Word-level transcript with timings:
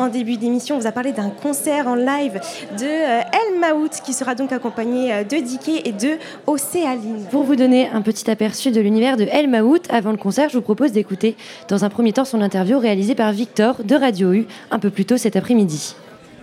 en 0.00 0.08
début 0.08 0.38
d'émission, 0.38 0.76
on 0.76 0.78
vous 0.78 0.86
a 0.86 0.92
parlé 0.92 1.12
d'un 1.12 1.28
concert 1.28 1.86
en 1.86 1.94
live 1.94 2.40
de 2.78 2.86
El 2.86 3.60
Maout 3.60 3.90
qui 4.02 4.14
sera 4.14 4.34
donc 4.34 4.50
accompagné 4.50 5.24
de 5.24 5.36
Diké 5.44 5.86
et 5.86 5.92
de 5.92 6.16
Océaline. 6.46 7.26
Pour 7.30 7.44
vous 7.44 7.54
donner 7.54 7.88
un 7.88 8.00
petit 8.00 8.30
aperçu 8.30 8.70
de 8.70 8.80
l'univers 8.80 9.18
de 9.18 9.24
El 9.24 9.48
Maout, 9.48 9.82
avant 9.90 10.10
le 10.10 10.16
concert, 10.16 10.48
je 10.48 10.56
vous 10.56 10.62
propose 10.62 10.92
d'écouter 10.92 11.36
dans 11.68 11.84
un 11.84 11.90
premier 11.90 12.14
temps 12.14 12.24
son 12.24 12.40
interview 12.40 12.78
réalisée 12.78 13.14
par 13.14 13.30
Victor 13.32 13.84
de 13.84 13.94
Radio 13.94 14.32
U 14.32 14.46
un 14.70 14.78
peu 14.78 14.88
plus 14.88 15.04
tôt 15.04 15.18
cet 15.18 15.36
après-midi. 15.36 15.94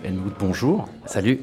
El 0.04 0.14
Maout, 0.14 0.34
bonjour. 0.39 0.88
Salut. 1.08 1.39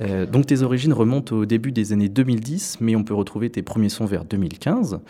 Euh, 0.00 0.26
donc 0.26 0.46
tes 0.46 0.60
origines 0.60 0.92
remontent 0.92 1.34
au 1.34 1.46
début 1.46 1.72
des 1.72 1.94
années 1.94 2.10
2010, 2.10 2.78
mais 2.80 2.94
on 2.94 3.04
peut 3.04 3.14
retrouver 3.14 3.48
tes 3.48 3.62
premiers 3.62 3.88
sons 3.88 4.04
vers 4.04 4.26
2015. 4.26 5.00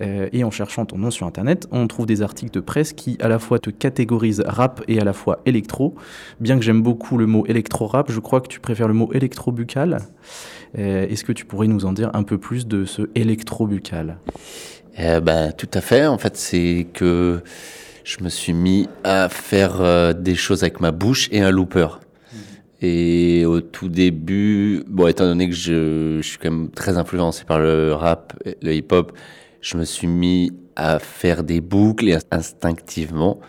Euh, 0.00 0.28
et 0.32 0.44
en 0.44 0.50
cherchant 0.50 0.86
ton 0.86 0.98
nom 0.98 1.10
sur 1.10 1.26
Internet, 1.26 1.66
on 1.70 1.86
trouve 1.86 2.06
des 2.06 2.22
articles 2.22 2.52
de 2.52 2.60
presse 2.60 2.92
qui 2.92 3.18
à 3.20 3.28
la 3.28 3.38
fois 3.38 3.58
te 3.58 3.70
catégorisent 3.70 4.42
rap 4.46 4.82
et 4.88 5.00
à 5.00 5.04
la 5.04 5.12
fois 5.12 5.40
électro. 5.46 5.94
Bien 6.40 6.56
que 6.58 6.64
j'aime 6.64 6.82
beaucoup 6.82 7.18
le 7.18 7.26
mot 7.26 7.44
électro-rap, 7.46 8.10
je 8.10 8.20
crois 8.20 8.40
que 8.40 8.48
tu 8.48 8.60
préfères 8.60 8.88
le 8.88 8.94
mot 8.94 9.12
électro-buccal. 9.12 9.98
Euh, 10.78 11.06
est-ce 11.08 11.24
que 11.24 11.32
tu 11.32 11.44
pourrais 11.44 11.66
nous 11.66 11.84
en 11.84 11.92
dire 11.92 12.10
un 12.14 12.22
peu 12.22 12.38
plus 12.38 12.66
de 12.66 12.84
ce 12.84 13.02
électro-buccal? 13.14 14.18
Bah, 15.22 15.52
Tout 15.52 15.70
à 15.74 15.80
fait. 15.80 16.06
En 16.06 16.18
fait, 16.18 16.36
c'est 16.36 16.86
que 16.92 17.42
je 18.04 18.22
me 18.22 18.28
suis 18.28 18.52
mis 18.52 18.88
à 19.04 19.28
faire 19.28 20.14
des 20.14 20.34
choses 20.34 20.62
avec 20.62 20.80
ma 20.80 20.90
bouche 20.90 21.28
et 21.32 21.40
un 21.40 21.50
looper. 21.50 21.86
Et 22.82 23.44
au 23.46 23.60
tout 23.60 23.88
début, 23.88 24.82
bon, 24.88 25.06
étant 25.06 25.24
donné 25.24 25.48
que 25.48 25.54
je, 25.54 26.18
je 26.20 26.28
suis 26.28 26.38
quand 26.38 26.50
même 26.50 26.68
très 26.68 26.98
influencé 26.98 27.44
par 27.44 27.60
le 27.60 27.92
rap, 27.92 28.34
le 28.60 28.74
hip-hop, 28.74 29.12
je 29.62 29.78
me 29.78 29.84
suis 29.84 30.08
mis 30.08 30.52
à 30.76 30.98
faire 30.98 31.44
des 31.44 31.60
boucles 31.60 32.08
et 32.08 32.18
instinctivement, 32.30 33.40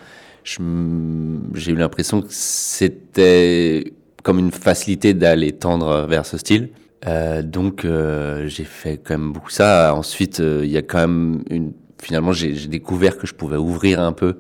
j'ai 0.46 1.72
eu 1.72 1.76
l'impression 1.76 2.22
que 2.22 2.28
c'était 2.30 3.94
comme 4.24 4.40
une 4.40 4.52
facilité 4.52 5.14
d'aller 5.14 5.52
tendre 5.52 6.06
vers 6.08 6.26
ce 6.26 6.38
style. 6.38 6.70
Euh, 7.06 7.42
donc 7.42 7.84
euh, 7.84 8.48
j'ai 8.48 8.64
fait 8.64 8.98
quand 8.98 9.18
même 9.18 9.34
beaucoup 9.34 9.50
ça. 9.50 9.94
Ensuite, 9.94 10.40
euh, 10.40 10.62
il 10.64 10.72
y 10.72 10.78
a 10.78 10.82
quand 10.82 11.00
même 11.00 11.44
une. 11.50 11.74
Finalement, 12.02 12.34
j'ai 12.34 12.54
découvert 12.68 13.18
que 13.18 13.26
je 13.26 13.34
pouvais 13.34 13.56
ouvrir 13.56 14.02
un 14.02 14.12
peu 14.12 14.38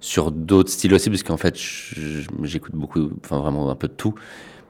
sur 0.00 0.30
d'autres 0.30 0.70
styles 0.70 0.92
aussi, 0.92 1.08
parce 1.08 1.22
qu'en 1.22 1.38
fait, 1.38 1.56
j'écoute 2.42 2.74
beaucoup, 2.74 3.10
enfin 3.24 3.38
vraiment 3.38 3.70
un 3.70 3.74
peu 3.74 3.88
de 3.88 3.94
tout. 3.94 4.14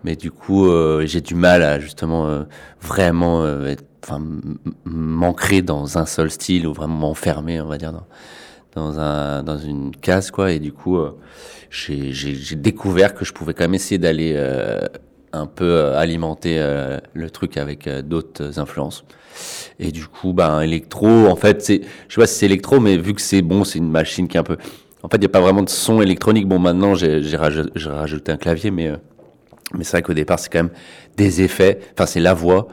Mais 0.05 0.15
du 0.15 0.31
coup, 0.31 0.71
j'ai 1.05 1.21
du 1.21 1.35
mal 1.35 1.63
à 1.65 1.81
justement 1.81 2.45
vraiment 2.81 3.43
euh, 3.43 3.75
enfin, 4.03 4.23
m'ancrer 4.85 5.63
dans 5.63 5.99
un 5.99 6.07
seul 6.07 6.31
style 6.31 6.67
ou 6.67 6.73
vraiment 6.73 6.97
m'enfermer, 6.97 7.61
on 7.61 7.67
va 7.67 7.79
dire, 7.79 7.93
dans, 7.93 8.07
dans, 8.75 9.01
un, 9.01 9.43
dans 9.43 9.59
une 9.59 9.95
case, 9.95 10.31
quoi. 10.31 10.53
Et 10.53 10.59
du 10.59 10.73
coup, 10.73 10.99
j'ai 11.71 12.57
découvert 12.57 13.15
que 13.15 13.25
je 13.25 13.33
pouvais 13.33 13.55
quand 13.55 13.65
même 13.65 13.75
essayer 13.75 13.99
d'aller 13.99 14.37
un 15.33 15.47
peu 15.47 15.93
alimenter 15.95 16.59
le 17.13 17.31
truc 17.31 17.57
avec 17.57 17.89
d'autres 17.89 18.59
influences. 18.59 19.05
Et 19.79 19.93
du 19.93 20.07
coup, 20.07 20.33
ben, 20.33 20.61
électro, 20.61 21.09
en 21.27 21.37
fait, 21.37 21.63
c'est, 21.63 21.81
je 22.09 22.15
sais 22.15 22.21
pas 22.21 22.27
si 22.27 22.39
c'est 22.39 22.47
électro, 22.47 22.81
mais 22.81 22.97
vu 22.97 23.15
que 23.15 23.21
c'est 23.21 23.43
bon, 23.43 23.65
c'est 23.65 23.79
une 23.79 23.91
machine 23.91 24.29
qui 24.29 24.37
est 24.37 24.41
un 24.41 24.45
peu, 24.45 24.57
en 25.03 25.09
fait, 25.09 25.17
il 25.17 25.21
n'y 25.21 25.27
a 25.27 25.31
pas 25.31 25.41
vraiment 25.41 25.63
de 25.63 25.71
son 25.71 26.03
électronique. 26.03 26.47
Bon, 26.47 26.59
maintenant, 26.59 26.95
j'ai 26.95 27.37
rajouté, 27.37 28.33
un 28.33 28.37
clavier, 28.37 28.71
mais, 28.71 28.89
euh, 28.89 28.97
mais 29.75 29.85
c'est 29.85 29.93
vrai 29.93 30.03
qu'au 30.03 30.15
départ, 30.15 30.39
c'est 30.39 30.51
quand 30.51 30.65
même 30.65 30.73
des 31.17 31.43
effets. 31.43 31.81
Enfin, 31.95 32.07
c'est 32.07 32.21
la 32.21 32.35
voix 32.35 32.69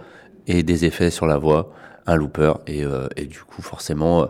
et 0.47 0.63
des 0.63 0.85
effets 0.85 1.11
sur 1.11 1.27
la 1.27 1.37
voix, 1.37 1.73
un 2.07 2.15
looper. 2.15 2.53
Et, 2.65 2.83
euh, 2.83 3.07
du 3.17 3.39
coup, 3.39 3.61
forcément, 3.61 4.23
euh, 4.23 4.25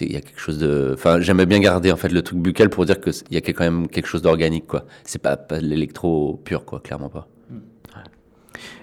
il 0.00 0.12
y 0.12 0.16
a 0.16 0.20
quelque 0.20 0.40
chose 0.40 0.58
de. 0.58 0.92
Enfin, 0.94 1.20
j'aimais 1.20 1.46
bien 1.46 1.60
garder 1.60 1.92
en 1.92 1.96
fait 1.96 2.10
le 2.10 2.22
truc 2.22 2.38
buccal 2.38 2.70
pour 2.70 2.86
dire 2.86 3.00
qu'il 3.00 3.12
y 3.30 3.36
a 3.36 3.40
quand 3.40 3.64
même 3.64 3.88
quelque 3.88 4.06
chose 4.06 4.22
d'organique, 4.22 4.66
quoi. 4.66 4.84
C'est 5.04 5.20
pas, 5.20 5.36
pas 5.36 5.60
l'électro 5.60 6.40
pur, 6.44 6.64
quoi, 6.64 6.80
clairement 6.80 7.10
pas. 7.10 7.28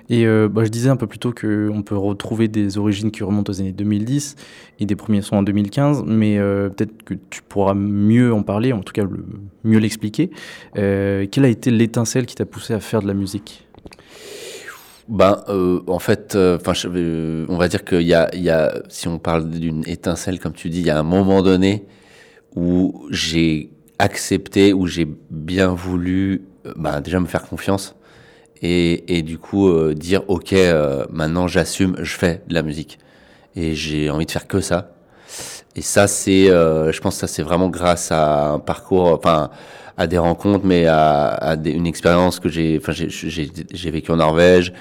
Et 0.09 0.25
euh, 0.25 0.47
bah, 0.47 0.63
je 0.63 0.69
disais 0.69 0.89
un 0.89 0.95
peu 0.95 1.05
plus 1.05 1.19
tôt 1.19 1.33
qu'on 1.33 1.83
peut 1.83 1.97
retrouver 1.97 2.47
des 2.47 2.77
origines 2.77 3.11
qui 3.11 3.25
remontent 3.25 3.51
aux 3.51 3.59
années 3.59 3.73
2010 3.73 4.37
et 4.79 4.85
des 4.85 4.95
premiers 4.95 5.21
sons 5.21 5.35
en 5.35 5.43
2015, 5.43 6.05
mais 6.07 6.37
peut-être 6.37 7.03
que 7.03 7.13
tu 7.29 7.41
pourras 7.41 7.73
mieux 7.73 8.33
en 8.33 8.41
parler, 8.41 8.71
en 8.71 8.79
tout 8.79 8.93
cas 8.93 9.03
mieux 9.65 9.79
l'expliquer. 9.79 10.31
Quelle 10.75 11.43
a 11.43 11.49
été 11.49 11.71
l'étincelle 11.71 12.25
qui 12.25 12.35
t'a 12.35 12.45
poussé 12.45 12.73
à 12.73 12.79
faire 12.79 13.01
de 13.01 13.07
la 13.07 13.13
musique? 13.13 13.66
Ben, 15.09 15.43
en 15.87 15.99
fait, 15.99 16.35
enfin, 16.35 16.73
on 17.49 17.57
va 17.57 17.67
dire 17.67 17.85
qu'il 17.85 18.01
y 18.01 18.13
a, 18.13 18.29
y 18.35 18.49
a, 18.49 18.81
si 18.89 19.07
on 19.07 19.19
parle 19.19 19.49
d'une 19.49 19.87
étincelle, 19.87 20.39
comme 20.39 20.53
tu 20.53 20.69
dis, 20.69 20.79
il 20.79 20.85
y 20.85 20.89
a 20.89 20.99
un 20.99 21.03
moment 21.03 21.41
donné 21.41 21.85
où 22.55 23.07
j'ai 23.09 23.69
accepté, 23.99 24.73
où 24.73 24.87
j'ai 24.87 25.07
bien 25.29 25.69
voulu, 25.69 26.43
ben, 26.75 27.01
déjà 27.01 27.19
me 27.19 27.25
faire 27.27 27.43
confiance 27.43 27.95
et, 28.61 29.17
et 29.17 29.21
du 29.21 29.37
coup 29.37 29.69
euh, 29.69 29.93
dire 29.93 30.23
ok 30.27 30.53
euh, 30.53 31.05
maintenant 31.11 31.47
j'assume 31.47 31.95
je 31.99 32.15
fais 32.15 32.41
de 32.47 32.53
la 32.53 32.61
musique. 32.61 32.99
Et 33.55 33.73
j'ai 33.73 34.09
envie 34.09 34.25
de 34.25 34.31
faire 34.31 34.47
que 34.47 34.61
ça 34.61 34.91
et 35.77 35.81
ça 35.81 36.07
c'est 36.07 36.49
euh, 36.49 36.91
je 36.91 36.99
pense 36.99 37.15
que 37.15 37.21
ça 37.21 37.27
c'est 37.27 37.43
vraiment 37.43 37.69
grâce 37.69 38.11
à 38.11 38.49
un 38.51 38.59
parcours 38.59 39.13
enfin 39.13 39.49
à 39.95 40.07
des 40.07 40.17
rencontres 40.17 40.65
mais 40.65 40.85
à, 40.87 41.27
à 41.27 41.55
une 41.55 41.87
expérience 41.87 42.39
que 42.39 42.49
j'ai 42.49 42.77
enfin 42.81 42.91
j'ai 42.93 43.91
vécu 43.91 44.11
en 44.11 44.17
Norvège 44.17 44.73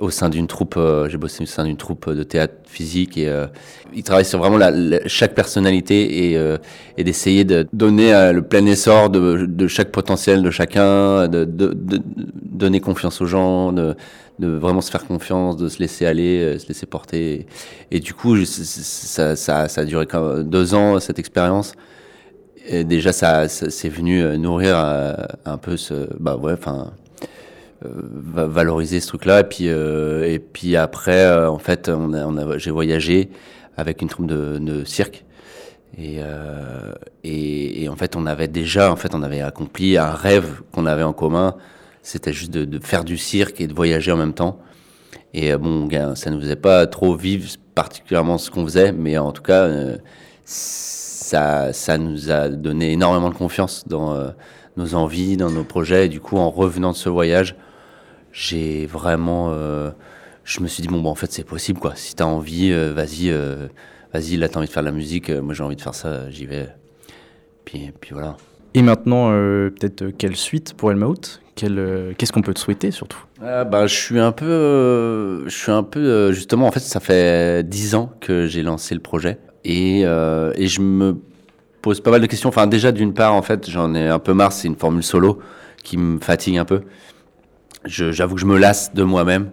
au 0.00 0.10
sein 0.10 0.28
d'une 0.28 0.46
troupe, 0.46 0.74
euh, 0.76 1.08
j'ai 1.08 1.18
bossé 1.18 1.42
au 1.42 1.46
sein 1.46 1.64
d'une 1.64 1.76
troupe 1.76 2.10
de 2.10 2.22
théâtre 2.22 2.54
physique 2.64 3.16
et 3.18 3.28
euh, 3.28 3.46
il 3.94 4.02
travaille 4.02 4.24
sur 4.24 4.38
vraiment 4.38 4.56
la, 4.56 4.72
chaque 5.06 5.34
personnalité 5.34 6.30
et, 6.30 6.36
euh, 6.36 6.56
et 6.96 7.04
d'essayer 7.04 7.44
de 7.44 7.66
donner 7.72 8.14
euh, 8.14 8.32
le 8.32 8.42
plein 8.42 8.64
essor 8.66 9.10
de, 9.10 9.46
de, 9.46 9.66
chaque 9.66 9.92
potentiel 9.92 10.42
de 10.42 10.50
chacun, 10.50 11.28
de, 11.28 11.44
de, 11.44 11.72
de, 11.74 12.00
donner 12.42 12.80
confiance 12.80 13.20
aux 13.20 13.26
gens, 13.26 13.72
de, 13.72 13.94
de 14.38 14.48
vraiment 14.48 14.80
se 14.80 14.90
faire 14.90 15.06
confiance, 15.06 15.56
de 15.56 15.68
se 15.68 15.78
laisser 15.78 16.06
aller, 16.06 16.58
se 16.58 16.66
laisser 16.68 16.86
porter. 16.86 17.46
Et, 17.90 18.00
du 18.00 18.14
coup, 18.14 18.44
ça, 18.44 19.36
ça, 19.36 19.68
ça 19.68 19.80
a 19.80 19.84
duré 19.84 20.06
deux 20.44 20.74
ans 20.74 20.98
cette 21.00 21.18
expérience. 21.18 21.74
Et 22.66 22.84
déjà, 22.84 23.12
ça, 23.12 23.48
ça 23.48 23.70
c'est 23.70 23.88
venu 23.88 24.22
nourrir 24.38 24.76
un 25.44 25.58
peu 25.58 25.76
ce, 25.76 26.08
bah 26.18 26.36
ouais, 26.36 26.52
enfin 26.52 26.92
euh, 27.84 27.88
valoriser 28.24 29.00
ce 29.00 29.08
truc-là. 29.08 29.40
Et 29.40 29.44
puis, 29.44 29.68
euh, 29.68 30.24
et 30.24 30.38
puis 30.38 30.76
après, 30.76 31.24
euh, 31.24 31.50
en 31.50 31.58
fait, 31.58 31.90
j'ai 32.56 32.70
voyagé 32.70 33.30
avec 33.76 34.02
une 34.02 34.08
troupe 34.08 34.26
de, 34.26 34.84
cirque. 34.84 35.24
Et, 35.98 36.18
euh, 36.20 36.92
et, 37.24 37.82
et, 37.82 37.88
en 37.88 37.96
fait, 37.96 38.16
on 38.16 38.26
avait 38.26 38.48
déjà, 38.48 38.90
en 38.90 38.96
fait, 38.96 39.14
on 39.14 39.22
avait 39.22 39.40
accompli 39.42 39.98
un 39.98 40.10
rêve 40.10 40.62
qu'on 40.72 40.86
avait 40.86 41.02
en 41.02 41.12
commun. 41.12 41.56
C'était 42.02 42.32
juste 42.32 42.50
de, 42.50 42.64
de, 42.64 42.78
faire 42.84 43.04
du 43.04 43.16
cirque 43.16 43.60
et 43.60 43.66
de 43.66 43.74
voyager 43.74 44.12
en 44.12 44.16
même 44.16 44.34
temps. 44.34 44.58
Et 45.34 45.56
bon, 45.56 45.88
ça 46.14 46.30
ne 46.30 46.34
nous 46.34 46.42
faisait 46.42 46.56
pas 46.56 46.86
trop 46.86 47.16
vivre 47.16 47.48
particulièrement 47.74 48.38
ce 48.38 48.50
qu'on 48.50 48.64
faisait, 48.64 48.92
mais 48.92 49.16
en 49.16 49.32
tout 49.32 49.42
cas, 49.42 49.62
euh, 49.62 49.96
ça, 50.44 51.72
ça 51.72 51.96
nous 51.98 52.30
a 52.30 52.48
donné 52.48 52.92
énormément 52.92 53.30
de 53.30 53.34
confiance 53.34 53.84
dans 53.86 54.12
euh, 54.14 54.30
nos 54.76 54.94
envies, 54.94 55.36
dans 55.36 55.50
nos 55.50 55.64
projets. 55.64 56.06
Et 56.06 56.08
du 56.08 56.20
coup, 56.20 56.36
en 56.38 56.50
revenant 56.50 56.92
de 56.92 56.96
ce 56.96 57.08
voyage, 57.08 57.56
j'ai 58.32 58.86
vraiment. 58.86 59.50
Euh, 59.52 59.90
je 60.44 60.60
me 60.60 60.68
suis 60.68 60.82
dit, 60.82 60.88
bon, 60.88 61.00
bon 61.00 61.10
en 61.10 61.14
fait, 61.14 61.30
c'est 61.32 61.44
possible, 61.44 61.78
quoi. 61.78 61.94
Si 61.94 62.14
t'as 62.14 62.24
envie, 62.24 62.72
euh, 62.72 62.92
vas-y, 62.92 63.30
euh, 63.30 63.68
vas-y, 64.12 64.36
là, 64.36 64.48
t'as 64.48 64.58
envie 64.58 64.68
de 64.68 64.72
faire 64.72 64.82
de 64.82 64.88
la 64.88 64.92
musique, 64.92 65.30
moi, 65.30 65.54
j'ai 65.54 65.62
envie 65.62 65.76
de 65.76 65.80
faire 65.80 65.94
ça, 65.94 66.28
j'y 66.30 66.46
vais. 66.46 66.68
Puis, 67.64 67.92
puis 68.00 68.12
voilà. 68.12 68.36
Et 68.74 68.82
maintenant, 68.82 69.30
peut-être 69.30 70.08
quelle 70.16 70.36
suite 70.36 70.74
pour 70.74 70.90
Elmaout 70.90 71.40
Qu'est-ce 71.54 72.32
qu'on 72.32 72.40
peut 72.40 72.54
te 72.54 72.58
souhaiter 72.58 72.90
surtout? 72.90 73.22
Ah, 73.42 73.64
bah, 73.64 73.86
Je 73.86 73.94
suis 73.94 74.18
un 74.18 74.32
peu. 74.32 75.44
je 75.46 75.54
suis 75.54 75.70
un 75.70 75.82
peu. 75.82 76.32
justement, 76.32 76.66
en 76.66 76.70
fait, 76.72 76.80
ça 76.80 77.00
fait 77.00 77.68
dix 77.68 77.94
ans 77.94 78.10
que 78.20 78.46
j'ai 78.46 78.62
lancé 78.62 78.94
le 78.94 79.00
projet. 79.00 79.38
Et, 79.64 80.02
je 80.02 80.80
me 80.80 81.16
pose 81.82 82.00
pas 82.00 82.10
mal 82.10 82.20
de 82.20 82.26
questions. 82.26 82.48
Enfin, 82.48 82.66
déjà, 82.66 82.92
d'une 82.92 83.12
part, 83.12 83.34
en 83.34 83.42
fait, 83.42 83.68
j'en 83.68 83.94
ai 83.94 84.08
un 84.08 84.18
peu 84.18 84.32
marre, 84.32 84.52
c'est 84.52 84.68
une 84.68 84.76
formule 84.76 85.02
solo 85.02 85.40
qui 85.84 85.96
me 85.98 86.18
fatigue 86.18 86.56
un 86.58 86.64
peu 86.64 86.82
j'avoue 87.84 88.34
que 88.34 88.40
je 88.40 88.46
me 88.46 88.58
lasse 88.58 88.94
de 88.94 89.02
moi-même 89.02 89.50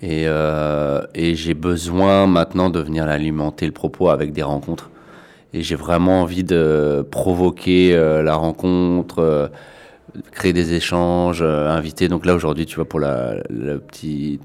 et, 0.00 0.24
euh, 0.26 1.02
et 1.14 1.34
j'ai 1.34 1.54
besoin 1.54 2.26
maintenant 2.26 2.70
de 2.70 2.80
venir 2.80 3.08
alimenter 3.08 3.66
le 3.66 3.72
propos 3.72 4.10
avec 4.10 4.32
des 4.32 4.42
rencontres. 4.42 4.90
Et 5.56 5.62
j'ai 5.62 5.74
vraiment 5.74 6.20
envie 6.20 6.44
de 6.44 7.02
provoquer 7.10 7.94
euh, 7.94 8.22
la 8.22 8.34
rencontre, 8.34 9.20
euh, 9.20 9.48
créer 10.30 10.52
des 10.52 10.74
échanges, 10.74 11.40
euh, 11.40 11.70
inviter. 11.70 12.08
Donc 12.08 12.26
là 12.26 12.34
aujourd'hui, 12.34 12.66
tu 12.66 12.76
vois, 12.76 12.84
pour 12.84 13.00
la, 13.00 13.36
la 13.48 13.78
petite 13.78 14.42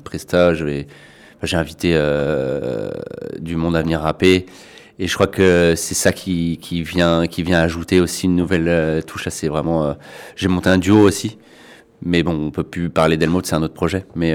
j'ai 1.43 1.57
invité 1.57 1.99
du 3.39 3.57
monde 3.57 3.75
à 3.75 3.81
venir 3.81 3.99
rapper. 3.99 4.45
Et 4.99 5.07
je 5.07 5.13
crois 5.13 5.27
que 5.27 5.73
c'est 5.75 5.95
ça 5.95 6.13
qui, 6.13 6.57
vient 6.83 7.27
qui 7.27 7.43
vient 7.43 7.59
ajouter 7.59 7.99
aussi 7.99 8.27
une 8.27 8.37
nouvelle 8.37 9.03
touche. 9.03 9.27
C'est 9.29 9.49
vraiment, 9.49 9.97
j'ai 10.37 10.47
monté 10.47 10.69
un 10.69 10.77
duo 10.77 10.99
aussi 10.99 11.37
mais 12.03 12.23
bon, 12.23 12.47
on 12.47 12.49
peut 12.49 12.63
plus 12.63 12.89
parler 12.89 13.15
d'Elmo, 13.15 13.41
c'est 13.43 13.53
un 13.53 13.61
autre 13.61 13.75
projet. 13.75 14.05
Mais, 14.15 14.33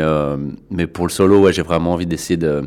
mais 0.71 0.87
pour 0.87 1.07
le 1.07 1.11
solo, 1.11 1.41
ouais, 1.41 1.53
j'ai 1.53 1.63
vraiment 1.63 1.95
envie 1.95 2.07
d'essayer 2.07 2.37
de 2.37 2.63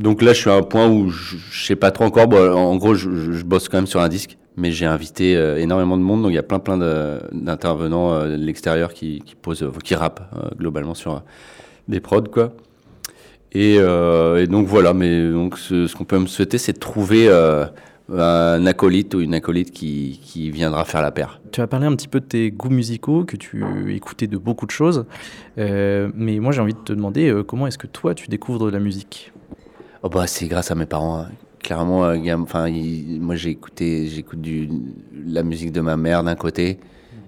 donc 0.00 0.22
là, 0.22 0.32
je 0.32 0.40
suis 0.40 0.50
à 0.50 0.54
un 0.54 0.62
point 0.62 0.88
où 0.88 1.10
je, 1.10 1.36
je 1.50 1.66
sais 1.66 1.76
pas 1.76 1.90
trop 1.90 2.04
encore. 2.04 2.32
En 2.56 2.76
gros, 2.76 2.94
je, 2.94 3.42
bosse 3.44 3.68
quand 3.68 3.76
même 3.76 3.86
sur 3.86 4.00
un 4.00 4.08
disque, 4.08 4.38
mais 4.56 4.72
j'ai 4.72 4.86
invité 4.86 5.36
euh, 5.36 5.58
énormément 5.58 5.98
de 5.98 6.02
monde. 6.02 6.22
Donc 6.22 6.30
il 6.32 6.36
y 6.36 6.38
a 6.38 6.42
plein, 6.42 6.58
plein 6.58 6.78
d'intervenants 7.32 8.14
euh, 8.14 8.36
de 8.36 8.42
l'extérieur 8.42 8.94
qui, 8.94 9.22
posent, 9.42 9.62
euh, 9.62 9.70
qui 9.84 9.94
rappent 9.94 10.22
globalement 10.58 10.94
sur 10.94 11.22
des 11.86 12.00
prods, 12.00 12.22
quoi. 12.22 12.52
Et, 13.52 13.78
donc 14.46 14.66
voilà. 14.66 14.94
Mais 14.94 15.30
donc 15.30 15.58
ce, 15.58 15.94
qu'on 15.94 16.04
peut 16.04 16.18
me 16.18 16.26
souhaiter, 16.26 16.56
c'est 16.56 16.72
de 16.72 16.78
trouver 16.78 17.28
un 18.12 18.66
acolyte 18.66 19.14
ou 19.14 19.20
une 19.20 19.34
acolyte 19.34 19.70
qui, 19.70 20.50
viendra 20.50 20.86
faire 20.86 21.02
la 21.02 21.10
paire. 21.10 21.40
Tu 21.52 21.60
as 21.60 21.66
parlé 21.66 21.86
un 21.86 21.94
petit 21.94 22.08
peu 22.08 22.20
de 22.20 22.24
tes 22.24 22.50
goûts 22.52 22.70
musicaux, 22.70 23.24
que 23.24 23.36
tu 23.36 23.62
écoutais 23.92 24.28
de 24.28 24.38
beaucoup 24.38 24.66
de 24.66 24.70
choses, 24.70 25.04
mais 25.56 26.38
moi 26.38 26.52
j'ai 26.52 26.62
envie 26.62 26.74
de 26.74 26.78
te 26.78 26.92
demander 26.92 27.34
comment 27.46 27.66
est-ce 27.66 27.78
que 27.78 27.88
toi 27.88 28.14
tu 28.14 28.28
découvres 28.28 28.64
de 28.66 28.70
la 28.70 28.78
musique? 28.78 29.32
Oh 30.02 30.08
bah, 30.08 30.26
C'est 30.26 30.46
grâce 30.46 30.70
à 30.70 30.74
mes 30.74 30.86
parents. 30.86 31.20
Hein. 31.20 31.30
Clairement, 31.62 32.04
euh, 32.04 32.34
enfin, 32.36 32.70
moi 32.70 33.36
j'ai 33.36 33.58
j'écoute 33.80 34.46
la 35.26 35.42
musique 35.42 35.72
de 35.72 35.82
ma 35.82 35.96
mère 35.96 36.24
d'un 36.24 36.34
côté, 36.34 36.80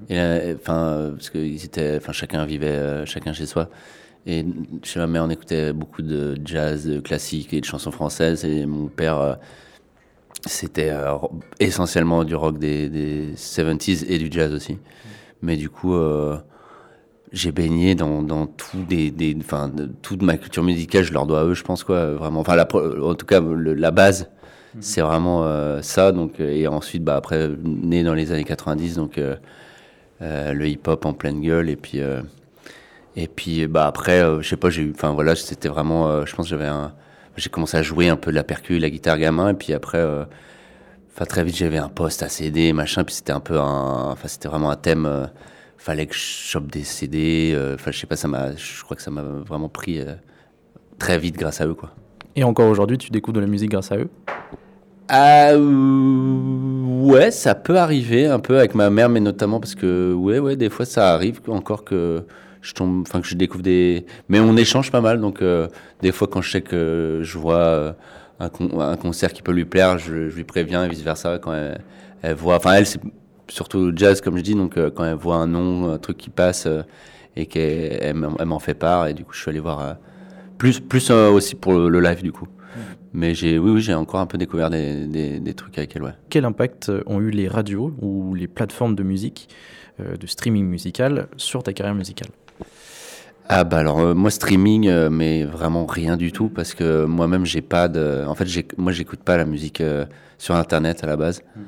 et 0.08 0.18
enfin 0.54 1.12
parce 1.14 1.28
que 1.28 1.36
ils 1.36 1.64
étaient, 1.66 1.98
enfin 1.98 2.12
chacun 2.12 2.46
vivait 2.46 3.04
chacun 3.04 3.34
chez 3.34 3.44
soi. 3.46 3.68
Et 4.26 4.46
chez 4.84 5.00
ma 5.00 5.06
mère, 5.06 5.24
on 5.24 5.30
écoutait 5.30 5.72
beaucoup 5.72 6.00
de 6.00 6.38
jazz 6.44 7.02
classique 7.04 7.52
et 7.52 7.60
de 7.60 7.66
chansons 7.66 7.90
françaises. 7.90 8.44
Et 8.44 8.64
mon 8.64 8.86
père, 8.86 9.36
c'était 10.46 10.90
euh, 10.90 11.16
essentiellement 11.60 12.24
du 12.24 12.34
rock 12.34 12.58
des, 12.58 12.88
des, 12.88 13.34
70s 13.34 14.04
et 14.08 14.18
du 14.18 14.28
jazz 14.30 14.52
aussi. 14.52 14.78
Mais 15.40 15.56
du 15.56 15.68
coup, 15.68 15.94
euh, 15.94 16.36
j'ai 17.32 17.52
baigné 17.52 17.94
dans, 17.94 18.22
dans 18.22 18.46
tout 18.46 18.82
des, 18.88 19.10
des, 19.10 19.36
toute 20.02 20.22
ma 20.22 20.36
culture 20.36 20.62
musicale, 20.62 21.04
je 21.04 21.12
leur 21.12 21.26
dois 21.26 21.40
à 21.40 21.44
eux, 21.44 21.54
je 21.54 21.64
pense, 21.64 21.84
quoi, 21.84 22.12
vraiment. 22.12 22.40
Enfin, 22.40 22.56
la, 22.56 22.68
en 23.02 23.14
tout 23.14 23.26
cas, 23.26 23.40
la 23.40 23.90
base, 23.90 24.30
mhm. 24.74 24.82
c'est 24.82 25.00
vraiment 25.00 25.44
euh, 25.44 25.80
ça. 25.82 26.12
Donc, 26.12 26.40
et 26.40 26.66
ensuite, 26.68 27.04
bah, 27.04 27.16
après, 27.16 27.48
né 27.64 28.04
dans 28.04 28.14
les 28.14 28.32
années 28.32 28.44
90, 28.44 28.96
donc 28.96 29.18
le 30.20 30.68
hip-hop 30.68 31.06
en 31.06 31.14
pleine 31.14 31.40
gueule. 31.40 31.70
Et 31.70 31.76
puis, 31.76 32.00
et 33.16 33.28
puis 33.28 33.66
bah, 33.66 33.86
après, 33.86 34.22
je 34.40 34.48
sais 34.48 34.56
pas, 34.56 34.70
j'ai 34.70 34.82
eu, 34.82 34.92
enfin 34.94 35.12
voilà, 35.12 35.34
c'était 35.34 35.68
vraiment, 35.68 36.26
je 36.26 36.34
pense 36.34 36.46
que 36.46 36.50
j'avais 36.50 36.66
un 36.66 36.92
j'ai 37.36 37.50
commencé 37.50 37.76
à 37.76 37.82
jouer 37.82 38.08
un 38.08 38.16
peu 38.16 38.30
de 38.30 38.36
la 38.36 38.44
percu, 38.44 38.78
la 38.78 38.90
guitare 38.90 39.18
gamin, 39.18 39.50
et 39.50 39.54
puis 39.54 39.72
après, 39.72 39.98
euh, 39.98 40.24
enfin 41.14 41.24
très 41.24 41.44
vite 41.44 41.56
j'avais 41.56 41.78
un 41.78 41.88
poste 41.88 42.22
à 42.22 42.28
CD, 42.28 42.72
machin, 42.72 43.04
puis 43.04 43.14
c'était 43.14 43.32
un 43.32 43.40
peu 43.40 43.58
un, 43.58 44.10
enfin 44.10 44.28
c'était 44.28 44.48
vraiment 44.48 44.70
un 44.70 44.76
thème. 44.76 45.28
Euh, 45.82 45.84
fallait 45.84 46.06
que 46.06 46.14
je 46.14 46.20
chope 46.20 46.70
des 46.70 46.84
CD. 46.84 47.52
Euh, 47.54 47.74
enfin, 47.74 47.90
je 47.90 47.98
sais 47.98 48.06
pas, 48.06 48.16
ça 48.16 48.28
m'a, 48.28 48.54
je 48.56 48.82
crois 48.82 48.96
que 48.96 49.02
ça 49.02 49.10
m'a 49.10 49.22
vraiment 49.22 49.68
pris 49.68 50.00
très 50.98 51.18
vite 51.18 51.36
grâce 51.36 51.60
à 51.60 51.66
eux, 51.66 51.74
quoi. 51.74 51.90
Et 52.36 52.44
encore 52.44 52.68
aujourd'hui, 52.68 52.98
tu 52.98 53.10
découvres 53.10 53.34
de 53.34 53.40
la 53.40 53.46
musique 53.46 53.70
grâce 53.70 53.92
à 53.92 53.96
eux? 53.96 54.08
Ah, 55.08 55.54
ouais, 55.58 57.30
ça 57.30 57.54
peut 57.54 57.76
arriver 57.76 58.26
un 58.26 58.38
peu 58.38 58.58
avec 58.58 58.74
ma 58.74 58.88
mère, 58.88 59.08
mais 59.10 59.20
notamment 59.20 59.60
parce 59.60 59.74
que 59.74 60.14
ouais, 60.14 60.38
ouais, 60.38 60.56
des 60.56 60.70
fois 60.70 60.86
ça 60.86 61.12
arrive 61.12 61.40
encore 61.48 61.84
que 61.84 62.24
je 62.62 62.72
tombe, 62.72 63.02
enfin 63.06 63.20
que 63.20 63.26
je 63.26 63.34
découvre 63.34 63.62
des, 63.62 64.06
mais 64.28 64.40
on 64.40 64.56
échange 64.56 64.90
pas 64.90 65.02
mal, 65.02 65.20
donc 65.20 65.42
euh, 65.42 65.68
des 66.00 66.12
fois 66.12 66.28
quand 66.28 66.40
je 66.40 66.50
sais 66.50 66.62
que 66.62 67.20
je 67.22 67.36
vois 67.36 67.56
euh, 67.56 67.92
un, 68.40 68.48
un, 68.80 68.96
concert 68.96 69.32
qui 69.34 69.42
peut 69.42 69.52
lui 69.52 69.66
plaire, 69.66 69.98
je, 69.98 70.30
je 70.30 70.36
lui 70.36 70.44
préviens 70.44 70.84
et 70.84 70.88
vice 70.88 71.02
versa 71.02 71.38
quand 71.38 71.52
elle, 72.22 72.34
voit, 72.34 72.56
enfin 72.56 72.74
elle 72.74 72.86
c'est 72.86 73.00
surtout 73.52 73.92
jazz 73.94 74.20
comme 74.20 74.36
je 74.36 74.42
dis, 74.42 74.54
donc 74.54 74.76
euh, 74.76 74.90
quand 74.90 75.04
elle 75.04 75.14
voit 75.14 75.36
un 75.36 75.46
nom, 75.46 75.92
un 75.92 75.98
truc 75.98 76.16
qui 76.16 76.30
passe 76.30 76.68
et 77.36 77.46
qu'elle 77.46 77.98
elle, 78.02 78.46
m'en 78.46 78.58
fait 78.58 78.74
part 78.74 79.06
et 79.06 79.14
du 79.14 79.24
coup 79.24 79.32
je 79.32 79.40
suis 79.40 79.50
allé 79.50 79.60
voir 79.60 79.96
plus 80.58 80.80
plus 80.80 81.10
aussi 81.10 81.54
pour 81.54 81.74
le, 81.74 82.00
live 82.00 82.22
du 82.22 82.32
coup. 82.32 82.46
Mmh. 82.46 82.80
Mais 83.14 83.34
j'ai, 83.34 83.58
oui, 83.58 83.72
oui, 83.72 83.80
j'ai 83.80 83.94
encore 83.94 84.20
un 84.20 84.26
peu 84.26 84.38
découvert 84.38 84.70
des, 84.70 85.06
des, 85.06 85.38
des, 85.38 85.54
trucs 85.54 85.76
avec 85.76 85.94
elle. 85.94 86.02
Ouais. 86.02 86.14
Quel 86.30 86.44
impact 86.46 86.90
ont 87.06 87.20
eu 87.20 87.30
les 87.30 87.46
radios 87.46 87.92
ou 88.00 88.34
les 88.34 88.48
plateformes 88.48 88.94
de 88.94 89.02
musique, 89.02 89.48
de 89.98 90.26
streaming 90.26 90.66
musical, 90.66 91.28
sur 91.36 91.62
ta 91.62 91.72
carrière 91.72 91.94
musicale? 91.94 92.28
Ah 93.48 93.64
bah 93.64 93.78
alors 93.78 94.00
euh, 94.00 94.14
moi 94.14 94.30
streaming 94.30 94.88
euh, 94.88 95.10
mais 95.10 95.44
vraiment 95.44 95.84
rien 95.84 96.16
du 96.16 96.32
tout 96.32 96.48
parce 96.48 96.74
que 96.74 97.04
moi-même 97.04 97.44
j'ai 97.44 97.60
pas 97.60 97.88
de 97.88 98.24
en 98.26 98.34
fait 98.34 98.46
j'ai 98.46 98.66
moi 98.78 98.92
j'écoute 98.92 99.20
pas 99.20 99.36
la 99.36 99.44
musique 99.44 99.80
euh, 99.80 100.06
sur 100.38 100.54
internet 100.54 101.02
à 101.04 101.06
la 101.06 101.16
base. 101.16 101.42
Mhm. 101.56 101.64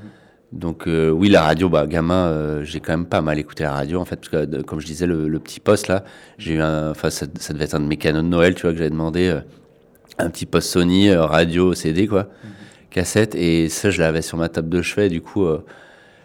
Donc 0.54 0.84
oui 0.86 1.28
la 1.28 1.42
radio 1.42 1.68
bah 1.68 1.86
gamin 1.86 2.62
j'ai 2.62 2.78
quand 2.78 2.92
même 2.92 3.06
pas 3.06 3.20
mal 3.20 3.38
écouté 3.38 3.64
la 3.64 3.72
radio 3.72 4.00
en 4.00 4.04
fait 4.04 4.16
parce 4.16 4.28
que 4.28 4.62
comme 4.62 4.78
je 4.78 4.86
disais 4.86 5.06
le, 5.06 5.38
petit 5.40 5.58
poste 5.58 5.88
là, 5.88 6.04
j'ai 6.38 6.54
eu 6.54 6.60
un 6.60 6.90
enfin 6.90 7.10
ça, 7.10 7.26
devait 7.26 7.64
être 7.64 7.74
un 7.74 7.80
de 7.80 7.86
mes 7.86 7.96
canaux 7.96 8.22
de 8.22 8.28
Noël, 8.28 8.54
tu 8.54 8.62
vois 8.62 8.70
que 8.70 8.78
j'avais 8.78 8.90
demandé 8.90 9.36
un 10.18 10.30
petit 10.30 10.46
poste 10.46 10.70
Sony 10.70 11.12
radio 11.12 11.74
CD 11.74 12.06
quoi, 12.06 12.22
mhm. 12.22 12.50
cassette 12.90 13.34
et 13.34 13.68
ça 13.68 13.90
je 13.90 14.00
l'avais 14.00 14.22
sur 14.22 14.38
ma 14.38 14.48
table 14.48 14.68
de 14.68 14.80
chevet 14.80 15.08
du 15.08 15.20
coup 15.20 15.44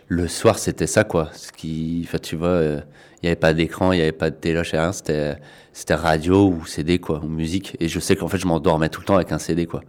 le 0.08 0.28
soir 0.28 0.60
c'était 0.60 0.88
ça 0.88 1.04
quoi, 1.04 1.30
ce 1.34 1.52
qui 1.52 2.04
enfin 2.06 2.20
tu 2.20 2.36
vois 2.36 2.82
il 3.22 3.26
n'y 3.26 3.30
avait 3.30 3.40
pas 3.40 3.54
d'écran, 3.54 3.92
il 3.92 3.98
n'y 3.98 4.02
avait 4.02 4.12
pas 4.14 4.30
de 4.30 4.36
téloche, 4.36 4.72
rien. 4.72 4.94
C'était, 4.94 5.36
c'était 5.74 5.96
radio 5.96 6.48
ou 6.48 6.66
CD, 6.66 7.00
quoi, 7.00 7.20
ou 7.24 7.28
musique. 7.28 7.76
Et 7.80 7.90
je 7.90 8.00
sais 8.00 8.16
qu'en 8.16 8.30
fait, 8.30 8.38
je 8.38 8.48
m'endormais 8.48 8.88
tout 8.88 9.02
le 9.02 9.06
temps 9.06 9.16
avec 9.16 9.32
un 9.34 9.40
CD, 9.40 9.66
quoi. 9.66 9.82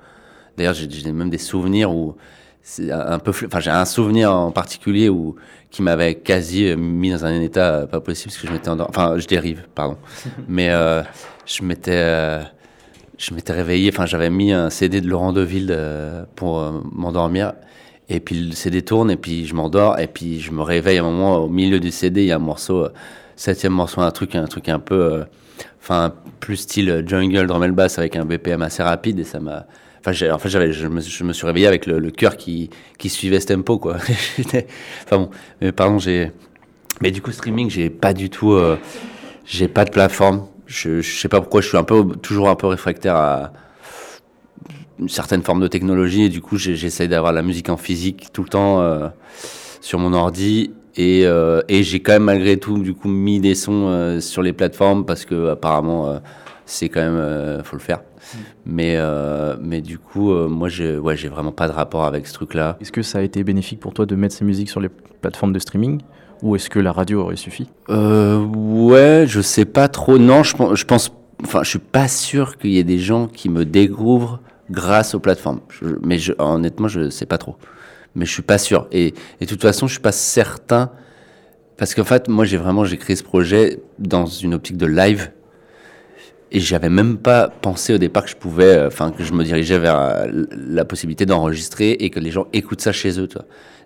D'ailleurs, 0.57 0.75
j'ai, 0.75 1.13
même 1.13 1.31
des 1.31 1.39
souvenirs 1.39 1.95
où 1.95 2.17
c'est 2.63 2.91
un 2.91 3.19
peu, 3.19 3.31
enfin, 3.31 3.61
j'ai 3.61 3.71
un 3.71 3.85
souvenir 3.85 4.33
en 4.35 4.53
particulier 4.53 5.09
où, 5.09 5.37
qui 5.71 5.83
m'avait 5.83 6.17
quasi 6.17 6.75
mis 6.77 7.11
dans 7.11 7.25
un 7.25 7.41
état 7.41 7.87
pas 7.87 8.01
possible 8.01 8.31
parce 8.31 8.43
que 8.43 8.49
je 8.49 8.53
m'étais 8.53 8.69
endormi. 8.69 8.91
Enfin, 8.91 9.19
je 9.19 9.27
dérive, 9.27 9.67
pardon. 9.75 9.97
Mais, 10.49 10.71
euh, 10.71 11.03
je 11.47 11.65
m'étais, 11.65 11.93
euh, 11.95 12.43
je 13.19 13.35
m'étais 13.35 13.53
réveillé, 13.53 13.91
enfin, 13.93 14.07
j'avais 14.07 14.31
mis 14.31 14.53
un 14.53 14.71
CD 14.71 15.01
de 15.01 15.09
Laurent 15.09 15.33
Deville 15.33 15.69
euh, 15.71 16.25
pour 16.37 16.61
euh, 16.61 16.81
m'endormir. 16.93 17.55
Et 18.09 18.19
puis 18.19 18.49
le 18.49 18.53
CD 18.53 18.83
tourne, 18.83 19.11
et 19.11 19.17
puis 19.17 19.47
je 19.47 19.55
m'endors, 19.55 19.99
et 20.01 20.09
puis 20.09 20.41
je 20.41 20.51
me 20.51 20.63
réveille 20.63 20.99
à 20.99 21.03
un 21.03 21.05
moment, 21.05 21.39
au 21.39 21.49
milieu 21.49 21.79
du 21.79 21.91
CD, 21.93 22.23
il 22.23 22.27
y 22.27 22.33
a 22.33 22.37
un 22.37 22.41
morceau 22.41 22.89
septième 23.41 23.73
morceau, 23.73 24.03
un 24.03 24.11
truc, 24.11 24.35
un 24.35 24.47
truc 24.47 24.69
un 24.69 24.79
peu, 24.79 24.95
euh, 24.95 25.25
enfin, 25.81 26.13
plus 26.41 26.57
style 26.57 27.05
jungle, 27.07 27.47
drum 27.47 27.63
and 27.63 27.71
bass 27.71 27.99
avec 27.99 28.17
un 28.17 28.25
BPM 28.25 28.63
assez 28.63 28.83
rapide 28.83 29.19
et 29.19 29.25
ça 29.25 29.41
m'a. 29.41 29.67
Enfin, 30.05 30.33
en 30.33 30.39
fait, 30.39 30.49
je 30.49 30.87
me, 30.89 31.33
suis 31.33 31.47
réveillé 31.47 31.67
avec 31.67 31.85
le, 31.85 32.11
cœur 32.11 32.37
qui, 32.37 32.71
suivait 33.07 33.41
ce 33.41 33.49
tempo, 33.49 33.79
quoi. 33.79 33.97
enfin 35.05 35.19
bon, 35.19 35.31
mais 35.61 35.73
pardon. 35.73 35.99
Mais 37.03 37.11
du 37.11 37.21
coup, 37.21 37.33
streaming, 37.33 37.69
j'ai 37.69 37.91
pas 37.91 38.15
du 38.15 38.31
tout. 38.31 38.53
Euh, 38.53 38.79
j'ai 39.45 39.69
pas 39.69 39.85
de 39.85 39.91
plateforme. 39.91 40.47
Je, 40.67 41.03
je 41.03 41.19
sais 41.19 41.29
pas 41.29 41.41
pourquoi, 41.41 41.61
je 41.61 41.69
suis 41.69 41.77
un 41.77 41.83
peu, 41.83 42.05
toujours 42.23 42.49
un 42.49 42.55
peu 42.55 42.67
réfractaire 42.67 43.17
à 43.17 43.53
une 44.99 45.09
certaine 45.09 45.43
forme 45.43 45.61
de 45.61 45.67
technologie 45.67 46.25
et 46.25 46.29
du 46.29 46.41
coup, 46.41 46.57
j'essaye 46.57 47.09
d'avoir 47.09 47.33
la 47.33 47.43
musique 47.43 47.69
en 47.69 47.77
physique 47.77 48.29
tout 48.33 48.43
le 48.43 48.49
temps 48.49 48.81
euh, 48.81 49.09
sur 49.81 49.99
mon 49.99 50.13
ordi 50.13 50.73
et, 50.97 51.27
euh, 51.27 51.63
et 51.69 51.83
j'ai 51.83 52.01
quand 52.01 52.13
même 52.13 52.25
malgré 52.25 52.59
tout 52.59 52.79
du 52.79 52.95
coup 52.95 53.09
mis 53.09 53.41
des 53.41 53.55
sons 53.55 54.19
sur 54.21 54.43
les 54.43 54.53
plateformes 54.53 55.07
parce 55.07 55.25
que 55.25 55.51
apparemment 55.51 56.21
c'est 56.67 56.89
quand 56.91 57.01
même 57.01 57.65
faut 57.65 57.77
le 57.77 57.83
faire. 57.83 58.01
Mm. 58.21 58.39
Mais 58.67 58.99
mais 59.61 59.81
du 59.81 59.99
coup 59.99 60.33
moi 60.49 60.69
j'ai 60.69 60.99
ouais 60.99 61.17
vraiment 61.17 61.53
pas 61.53 61.69
de 61.69 61.73
rapport 61.73 62.05
avec 62.05 62.27
ce 62.27 62.35
truc 62.35 62.55
là. 62.55 62.77
Est-ce 62.81 62.93
que 62.93 63.03
ça 63.03 63.19
a 63.19 63.23
été 63.23 63.43
bénéfique 63.45 63.81
pour 63.81 63.95
toi 63.95 64.07
de 64.07 64.15
mettre 64.15 64.35
ces 64.35 64.45
musiques 64.45 64.71
sur 64.71 64.81
les 64.81 64.89
plateformes 64.89 65.53
de 65.53 65.59
streaming 65.59 66.01
ou 66.43 66.57
est-ce 66.57 66.71
que 66.71 66.79
la 66.79 66.93
radio 66.93 67.23
aurait 67.23 67.37
suffi? 67.37 67.69
Ouais 67.89 69.25
je 69.27 69.41
sais 69.41 69.65
pas 69.65 69.89
trop 69.89 70.19
non 70.19 70.43
je, 70.43 70.55
je 70.75 70.85
pense 70.85 71.13
enfin 71.43 71.63
je 71.63 71.71
suis 71.71 71.79
pas 71.79 72.09
sûr 72.09 72.59
qu'il 72.59 72.71
y 72.71 72.79
ait 72.79 72.85
des 72.85 72.99
gens 72.99 73.27
qui 73.27 73.49
me 73.49 73.65
découvrent 73.65 74.41
grâce 74.71 75.15
aux 75.15 75.21
plateformes. 75.21 75.61
mais 76.03 76.19
je, 76.19 76.33
honnêtement 76.39 76.89
je 76.89 77.11
sais 77.11 77.27
pas 77.27 77.39
trop 77.39 77.57
mais 78.15 78.27
je 78.27 78.33
suis 78.33 78.43
pas 78.43 78.59
sûr. 78.59 78.87
Et, 78.93 79.15
et 79.41 79.45
de 79.45 79.47
toute 79.47 79.63
façon, 79.63 79.87
je 79.87 79.93
suis 79.93 80.03
pas 80.03 80.13
certain 80.13 80.91
parce 81.77 81.95
qu'en 81.95 82.05
fait, 82.05 82.29
moi, 82.29 82.45
j'ai 82.45 82.57
vraiment 82.57 82.85
j'ai 82.85 82.97
créé 82.97 83.17
ce 83.17 83.23
projet 83.23 83.81
dans 83.99 84.27
une 84.27 84.55
optique 84.55 84.77
de 84.77 84.87
live 84.87 85.31
et 86.53 86.61
j'avais 86.61 86.91
même 86.91 87.19
pas 87.19 87.49
pensé 87.49 87.95
au 87.95 87.99
départ 87.99 88.25
que 88.25 88.31
je 88.31 88.37
pouvais, 88.37 88.77
euh, 88.77 88.87
enfin 88.89 89.13
que 89.13 89.23
je 89.23 89.33
me 89.33 89.45
dirigeais 89.45 89.79
vers 89.79 89.99
euh, 89.99 90.45
la 90.53 90.85
possibilité 90.85 91.27
d'enregistrer 91.27 91.93
et 91.93 92.11
que 92.11 92.19
les 92.19 92.31
gens 92.31 92.47
écoutent 92.53 92.81
ça 92.81 92.93
chez 92.93 93.21
eux. 93.21 93.29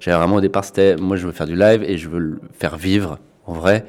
J'avais 0.01 0.17
vraiment 0.17 0.37
au 0.37 0.41
départ 0.41 0.65
c'était, 0.65 0.97
moi, 0.97 1.17
je 1.17 1.27
veux 1.27 1.33
faire 1.33 1.47
du 1.47 1.57
live 1.57 1.83
et 1.83 1.99
je 1.99 2.09
veux 2.09 2.19
le 2.19 2.41
faire 2.59 2.77
vivre 2.77 3.19
en 3.47 3.53
vrai, 3.53 3.85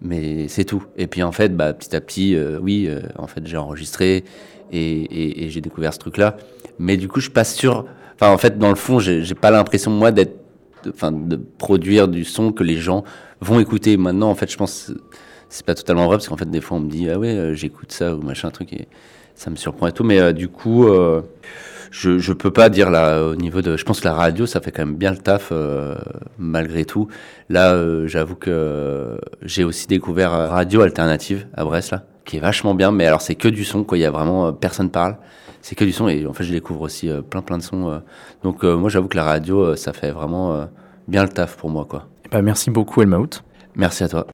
mais 0.00 0.48
c'est 0.48 0.64
tout. 0.64 0.84
Et 0.96 1.06
puis 1.06 1.22
en 1.22 1.32
fait, 1.32 1.54
bah, 1.54 1.74
petit 1.74 1.94
à 1.94 2.00
petit, 2.00 2.34
euh, 2.34 2.58
oui, 2.60 2.88
en 3.18 3.26
fait, 3.26 3.46
j'ai 3.46 3.58
enregistré 3.58 4.24
et, 4.72 5.46
j'ai 5.48 5.60
découvert 5.60 5.92
ce 5.92 5.98
truc-là. 5.98 6.36
Mais 6.78 6.96
du 6.96 7.08
coup, 7.08 7.20
je 7.20 7.26
suis 7.26 7.32
pas 7.32 7.44
sûr 7.44 7.86
Enfin, 8.18 8.32
en 8.32 8.38
fait, 8.38 8.58
dans 8.58 8.70
le 8.70 8.76
fond, 8.76 8.98
j'ai 8.98 9.34
pas 9.34 9.50
l'impression, 9.50 9.90
moi, 9.90 10.10
d'être. 10.10 10.40
Enfin, 10.88 11.12
de 11.12 11.36
produire 11.36 12.06
du 12.06 12.24
son 12.24 12.52
que 12.52 12.62
les 12.62 12.76
gens 12.76 13.04
vont 13.40 13.60
écouter. 13.60 13.96
Maintenant, 13.96 14.30
en 14.30 14.34
fait, 14.34 14.50
je 14.50 14.56
pense. 14.56 14.90
C'est 15.48 15.64
pas 15.64 15.74
totalement 15.74 16.06
vrai, 16.06 16.16
parce 16.16 16.28
qu'en 16.28 16.36
fait, 16.36 16.50
des 16.50 16.60
fois, 16.60 16.78
on 16.78 16.80
me 16.80 16.90
dit, 16.90 17.08
ah 17.10 17.18
ouais, 17.18 17.34
euh, 17.34 17.54
j'écoute 17.54 17.92
ça, 17.92 18.14
ou 18.14 18.20
machin, 18.22 18.50
truc, 18.50 18.72
et 18.72 18.88
ça 19.34 19.50
me 19.50 19.56
surprend 19.56 19.86
et 19.86 19.92
tout. 19.92 20.04
Mais 20.04 20.20
euh, 20.20 20.32
du 20.32 20.48
coup. 20.48 20.86
Euh, 20.88 21.22
je, 21.92 22.18
je 22.18 22.32
peux 22.32 22.50
pas 22.50 22.68
dire 22.68 22.90
là 22.90 23.22
au 23.22 23.36
niveau 23.36 23.62
de 23.62 23.76
je 23.76 23.84
pense 23.84 24.00
que 24.00 24.08
la 24.08 24.12
radio 24.12 24.44
ça 24.44 24.60
fait 24.60 24.72
quand 24.72 24.84
même 24.84 24.96
bien 24.96 25.12
le 25.12 25.18
taf 25.18 25.52
malgré 26.36 26.84
tout 26.84 27.06
là 27.48 27.80
j'avoue 28.06 28.34
que 28.34 29.18
j'ai 29.42 29.62
aussi 29.62 29.86
découvert 29.86 30.32
radio 30.32 30.80
alternative 30.80 31.46
à 31.54 31.64
Brest 31.64 31.92
là 31.92 32.02
qui 32.24 32.38
est 32.38 32.40
vachement 32.40 32.74
bien 32.74 32.90
mais 32.90 33.06
alors 33.06 33.22
c'est 33.22 33.36
que 33.36 33.46
du 33.46 33.64
son 33.64 33.84
quoi 33.84 33.96
il 33.96 34.00
y 34.00 34.04
a 34.04 34.10
vraiment 34.10 34.52
personne 34.52 34.90
parle 34.90 35.16
c'est 35.62 35.76
que 35.76 35.84
du 35.84 35.92
son 35.92 36.08
et 36.08 36.26
en 36.26 36.32
fait 36.32 36.44
je 36.44 36.52
découvre 36.52 36.82
aussi 36.82 37.08
plein 37.30 37.40
plein 37.40 37.56
de 37.56 37.62
sons. 37.62 38.02
donc 38.42 38.64
moi 38.64 38.90
j'avoue 38.90 39.08
que 39.08 39.16
la 39.16 39.24
radio 39.24 39.76
ça 39.76 39.92
fait 39.92 40.10
vraiment 40.10 40.68
bien 41.06 41.22
le 41.22 41.28
taf 41.28 41.56
pour 41.56 41.70
moi 41.70 41.86
quoi. 41.88 42.08
Eh 42.26 42.28
ben, 42.30 42.42
merci 42.42 42.70
beaucoup, 42.70 43.02
Elmaout. 43.02 43.42
Merci 43.76 44.02
à 44.02 44.08
toi. 44.08 44.26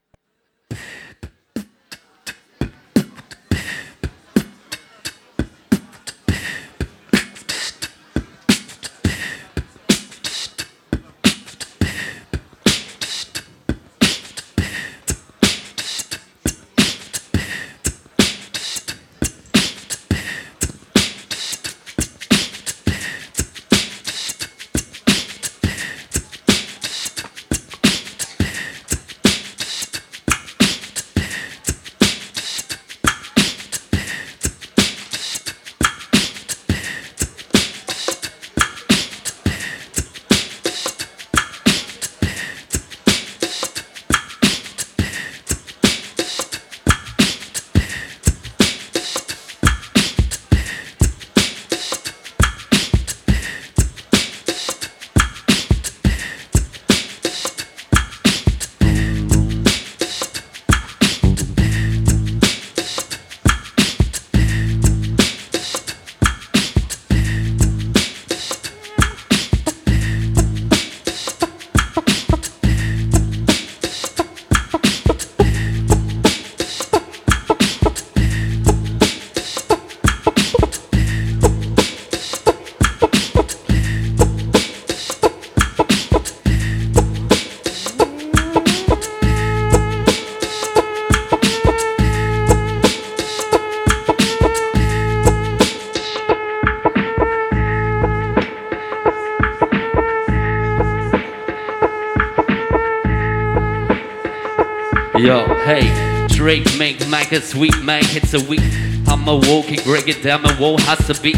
Yo, 105.22 105.46
hey, 105.62 106.26
Drake 106.30 106.66
make 106.76 107.06
Mike 107.06 107.30
a 107.30 107.40
sweet 107.40 107.80
man, 107.80 108.02
it's 108.06 108.34
a 108.34 108.44
week. 108.50 108.58
I'm 109.06 109.28
a 109.28 109.36
walking, 109.36 109.78
break 109.84 110.08
it 110.08 110.20
down, 110.20 110.42
my 110.42 110.58
wall 110.58 110.78
has 110.78 111.06
to 111.06 111.22
be. 111.22 111.32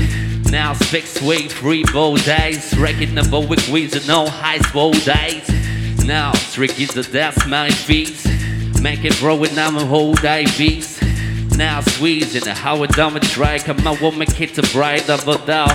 Now 0.51 0.73
specs 0.73 1.21
way 1.21 1.49
free 1.49 1.85
bow 1.93 2.17
days, 2.17 2.75
wrecking 2.79 3.15
the 3.15 3.29
bow 3.31 3.47
with 3.47 3.69
wheels 3.69 4.09
no 4.09 4.27
high 4.27 4.61
bow 4.73 4.91
days. 4.93 5.47
Now 6.03 6.33
trick 6.53 6.81
is 6.81 6.95
the 6.95 7.03
death 7.03 7.47
my 7.47 7.69
feet, 7.69 8.25
make 8.81 9.05
it 9.05 9.21
roll 9.21 9.39
with 9.39 9.55
now 9.55 9.71
my 9.71 9.85
whole 9.85 10.15
day 10.15 10.47
beats. 10.57 11.03
Now 11.55 11.83
squeezing 11.83 12.45
the 12.45 12.55
how 12.55 12.83
it 12.85 12.91
done 12.93 13.13
with 13.13 13.25
try, 13.25 13.59
come 13.59 13.87
on, 13.87 14.01
woman, 14.01 14.29
kids 14.29 14.59
a 14.59 14.63
bright 14.73 15.11
of 15.11 15.29
a 15.29 15.37
down. 15.45 15.69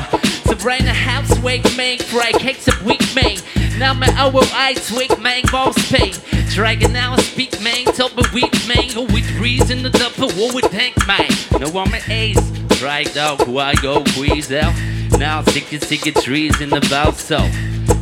So 0.46 0.56
brain 0.56 0.88
a 0.88 0.94
house 0.94 1.38
wake 1.44 1.78
make 1.78 2.02
fry 2.02 2.32
cakes 2.32 2.68
a 2.68 2.84
week 2.84 3.04
make. 3.14 3.44
Now 3.78 3.94
my 3.94 4.12
owl 4.16 4.44
eyes 4.56 4.92
wake 4.92 5.22
man 5.22 5.44
boss 5.52 5.78
pay. 5.92 6.12
Dragon 6.60 6.92
now 6.92 7.16
speak 7.16 7.62
man, 7.62 7.86
top 7.86 8.18
of 8.18 8.34
weak 8.34 8.52
man, 8.68 8.94
go 8.94 9.04
with 9.04 9.32
reason 9.40 9.82
the 9.82 9.90
double 9.92 10.28
war 10.38 10.54
with 10.54 10.70
tank 10.70 10.94
man. 11.08 11.26
No 11.58 11.70
one 11.70 11.90
my 11.90 12.02
ace, 12.10 12.38
strike 12.74 13.14
dog 13.14 13.42
who 13.44 13.60
I 13.60 13.76
go 13.76 14.04
squeeze 14.04 14.52
out. 14.52 14.76
Now 15.18 15.42
sick 15.42 15.72
and 15.72 15.82
sick 15.82 16.14
trees 16.16 16.60
in 16.60 16.70
the 16.70 16.82
bow 16.90 17.12
so. 17.12 17.38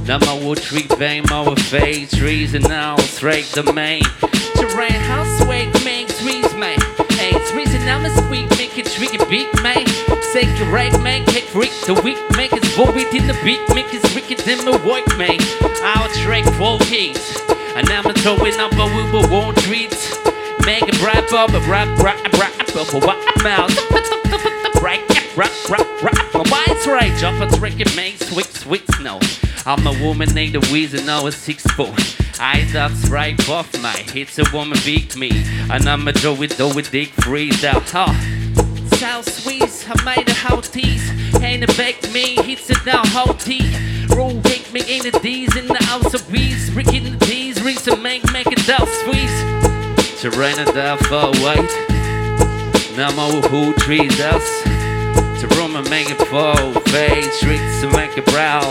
Now 0.05 0.17
my 0.25 0.43
wood 0.43 0.57
tree 0.57 0.87
bang 0.97 1.23
my 1.29 1.53
face 1.69 2.09
trees 2.09 2.55
and 2.55 2.67
now 2.67 2.97
straight 2.97 3.45
the 3.53 3.61
main. 3.73 4.01
Terrain 4.55 5.01
house 5.05 5.45
wake 5.45 5.71
man 5.85 6.07
trees 6.07 6.51
man. 6.55 6.79
Hey, 7.11 7.33
trees 7.51 7.75
and 7.75 7.85
now 7.85 7.99
my 7.99 8.09
sweet 8.09 8.49
make 8.57 8.75
it 8.75 8.87
tricky 8.87 9.19
big 9.29 9.53
man. 9.61 9.85
Say 10.33 10.47
right 10.71 10.99
man, 11.03 11.23
kick 11.27 11.43
freak 11.43 11.69
the 11.85 11.93
weak 12.03 12.17
make 12.35 12.53
it 12.53 12.65
void 12.73 13.13
in 13.13 13.27
the 13.27 13.37
beat, 13.45 13.61
make 13.75 13.93
it 13.93 14.01
wicked 14.15 14.47
in 14.47 14.65
the 14.65 14.81
work 14.81 15.05
man. 15.15 15.37
Our 15.85 16.07
track 16.09 16.45
four 16.55 16.79
keys. 16.79 17.46
And 17.77 17.88
now 17.89 18.01
I'm 18.03 18.13
throwing 18.15 18.60
up 18.60 18.72
a 18.74 18.86
we 18.88 19.12
will 19.12 19.29
want 19.29 19.55
treats. 19.60 20.17
Make 20.65 20.81
it 20.88 21.00
rap 21.03 21.31
up, 21.31 21.51
a 21.51 21.60
rap, 21.69 21.88
rap, 22.00 22.34
rap, 22.34 22.60
up, 22.75 22.91
a 22.91 23.05
wap 23.05 23.43
mouth. 23.43 23.69
Right, 24.81 25.38
rap, 25.38 25.51
rap, 25.69 26.01
rap. 26.01 26.34
My 26.34 26.43
mind's 26.50 26.88
right, 26.88 27.15
jump 27.19 27.39
a 27.39 27.55
trick 27.55 27.79
and 27.79 27.96
make 27.96 28.17
sweet, 28.17 28.48
sweet 28.48 28.84
snow. 28.96 29.19
I'm 29.67 29.86
a 29.86 29.91
woman 30.03 30.34
named 30.34 30.55
the 30.55 30.67
reason 30.74 31.05
now 31.05 31.27
a 31.27 31.31
six 31.31 31.62
foot. 31.67 31.93
I 32.39 32.67
that's 32.74 33.10
right 33.10 33.38
off 33.48 33.72
my 33.79 33.91
hits 33.91 34.39
a 34.39 34.43
woman 34.51 34.79
beat 34.84 35.15
me. 35.15 35.29
And 35.69 35.88
I'm 35.88 36.07
a 36.07 36.13
Joe 36.13 36.34
with 36.34 36.57
dough 36.57 36.74
with 36.74 36.89
dick 36.89 37.10
freeze 37.10 37.63
out. 37.63 37.88
Huh. 37.91 38.12
South 38.98 39.31
Swiss, 39.31 39.86
I 39.88 40.03
made 40.03 40.27
a 40.27 40.34
how 40.34 40.62
tease. 40.62 41.12
Ain't 41.43 41.63
a 41.63 41.67
back 41.77 42.01
me, 42.12 42.38
hits 42.41 42.72
it 42.72 42.84
now 42.88 43.05
how 43.05 43.34
tea. 43.34 43.72
Roll 44.15 44.41
take 44.41 44.74
me 44.74 44.81
in 44.88 45.03
the 45.03 45.19
D's 45.19 45.55
in 45.55 45.67
the 45.67 45.84
house 45.84 46.13
of 46.13 46.27
bees. 46.31 46.72
Rick 46.72 46.93
in 46.93 47.03
the 47.03 47.25
D's, 47.25 47.46
to 47.88 47.96
make, 47.96 48.22
make 48.34 48.48
it 48.48 48.67
down 48.67 48.86
to 48.86 49.12
Terrain 50.20 50.60
and 50.60 50.74
down 50.74 50.98
for 50.98 51.32
white. 51.39 51.72
Now 52.98 53.12
my 53.15 53.29
who 53.48 53.74
trees 53.75 54.20
us. 54.20 54.63
To 55.39 55.48
room 55.56 55.77
and 55.77 55.89
make 55.89 56.10
it 56.10 56.17
fall. 56.27 56.74
Fade 56.91 57.32
streets 57.32 57.79
to 57.79 57.89
make 57.91 58.17
it 58.17 58.25
brow. 58.25 58.62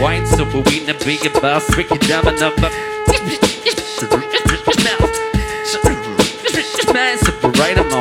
Wine 0.00 0.26
super 0.26 0.62
we 0.62 0.80
in 0.80 0.86
the 0.86 0.94
bigger 1.04 1.28
bus, 1.40 1.76
Ricky 1.76 1.98
down 1.98 2.26
another. 2.26 3.49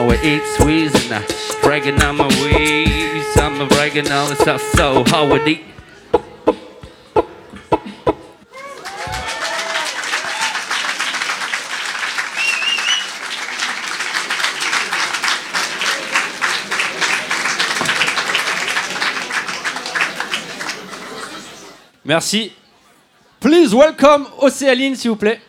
Right, 0.07 0.19
I'm 0.19 0.23
always 0.23 0.23
eat 0.23 0.43
squeeze 0.53 1.11
and 1.11 1.13
I 1.15 1.61
bragging 1.61 2.01
on 2.01 2.17
my 2.17 2.27
weeds. 2.27 3.37
I'm 3.37 3.61
a 3.61 3.67
bragging 3.67 4.11
on 4.11 4.35
stuff 4.35 4.61
so 4.75 5.03
hard 5.07 5.47
eat. 5.47 5.65
Merci. 22.05 22.53
Please 23.39 23.73
welcome 23.73 24.27
Océaline, 24.39 24.95
s'il 24.95 25.11
vous 25.11 25.15
plaît. 25.15 25.39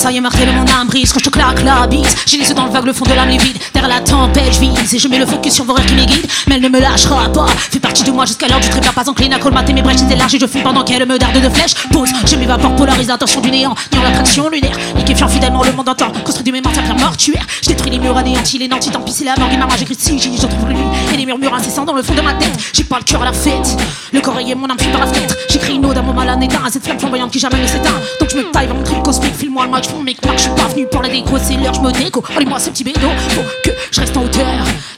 Ça 0.00 0.10
y 0.10 0.16
est 0.16 0.20
meurtrier 0.20 0.46
de 0.46 0.52
mon 0.52 0.64
âme 0.66 0.86
brise 0.86 1.12
quand 1.12 1.18
je 1.18 1.26
te 1.26 1.30
claque 1.30 1.62
la 1.62 1.86
bise. 1.86 2.16
J'ai 2.24 2.38
les 2.38 2.54
dans 2.54 2.64
le 2.64 2.70
vague, 2.70 2.86
le 2.86 2.92
fond 2.94 3.04
de 3.04 3.12
l'âme 3.12 3.28
vide. 3.28 3.58
Derrière 3.74 3.90
la 3.90 4.00
tempête, 4.00 4.54
je 4.54 4.60
vise 4.60 4.94
et 4.94 4.98
je 4.98 5.08
mets 5.08 5.18
le 5.18 5.26
focus 5.26 5.52
sur 5.52 5.64
vos 5.64 5.74
rêves 5.74 5.84
qui 5.84 5.94
me 5.94 6.04
guident. 6.04 6.26
Mais 6.48 6.54
elle 6.54 6.62
ne 6.62 6.68
me 6.70 6.80
lâchera 6.80 7.28
pas. 7.30 7.46
Fait 7.70 7.80
partie 7.80 8.02
de 8.02 8.10
moi 8.10 8.24
jusqu'à 8.24 8.48
l'heure 8.48 8.60
du 8.60 8.68
trépas, 8.68 8.92
pas 8.92 9.08
encline 9.10 9.34
à 9.34 9.38
colmater 9.38 9.74
mes 9.74 9.82
brèches 9.82 10.00
larges 10.16 10.34
et 10.34 10.38
je 10.38 10.46
fume 10.46 10.62
pendant 10.62 10.84
qu'elle 10.84 11.06
me 11.06 11.18
darde 11.18 11.38
de 11.38 11.48
flèches. 11.50 11.74
Pause, 11.92 12.10
je 12.24 12.36
m'évapore, 12.36 12.74
polarise 12.76 13.08
l'attention 13.08 13.42
du 13.42 13.50
néant, 13.50 13.74
niant 13.92 14.02
l'attraction 14.02 14.48
lunaire. 14.48 14.76
Liquéfiant 14.96 15.28
fidèlement 15.28 15.62
le 15.64 15.72
monde 15.72 15.88
entend, 15.88 16.10
construit 16.24 16.44
du 16.44 16.52
mémoire, 16.52 16.72
pierre 16.72 16.96
mortuaire. 16.96 17.46
Je 17.62 17.68
détruis 17.68 17.90
les 17.90 17.98
murs 17.98 18.16
anéantis, 18.16 18.58
les 18.58 18.68
nantis, 18.68 18.90
tant 18.90 19.00
pis 19.00 19.12
c'est 19.12 19.24
la 19.24 19.36
mort, 19.36 19.50
ma 19.58 19.66
rage, 19.66 19.80
j'écris 19.80 19.96
si, 19.98 20.18
je 20.18 20.46
trouve 20.46 20.68
lui. 20.68 20.76
Et 21.12 21.16
les 21.18 21.26
murmures 21.26 21.54
incessants 21.54 21.84
dans 21.84 21.94
le 21.94 22.02
fond 22.02 22.14
de 22.14 22.22
ma 22.22 22.32
tête. 22.34 22.58
J'ai 22.72 22.84
pas 22.84 22.98
le 22.98 23.04
cœur 23.04 23.20
à 23.20 23.26
la 23.26 23.32
fête, 23.32 23.76
le 24.12 24.20
corps 24.20 24.38
est 24.40 24.54
mon 24.54 24.70
âme 24.70 24.76
par 24.92 25.00
la 25.00 25.06
fenêtre. 25.06 25.36
J'écris 25.50 25.74
une 25.74 25.84
ode 25.84 25.98
à 25.98 26.02
mon 26.02 26.14
mal 26.14 26.28
à 26.28 26.70
cette 26.70 26.84
flamme 26.84 26.98
flamboyante 26.98 27.30
qui 27.30 27.38
jamais 27.38 27.60
ne 27.60 27.66
s'éteint. 27.66 28.00
Donc 28.18 28.30
je 28.30 28.36
me 28.36 28.50
taille 28.50 28.66
vers 28.66 28.74
mon 28.74 29.02
cosmique, 29.02 29.34
file-moi 29.60 29.80
le 29.80 29.84
je 29.84 30.36
je 30.36 30.42
suis 30.42 30.50
pas 30.50 30.68
venu 30.68 30.86
pour 30.86 31.02
la 31.02 31.08
déco, 31.08 31.36
c'est 31.38 31.56
l'heure, 31.56 31.74
je 31.74 31.80
me 31.80 31.92
déco. 31.92 32.22
Allez-moi 32.34 32.58
ce 32.58 32.70
petit 32.70 32.84
bédo, 32.84 33.08
faut 33.28 33.42
que 33.64 33.70
je 33.90 34.00
reste 34.00 34.16
en 34.16 34.24
hauteur. 34.24 34.46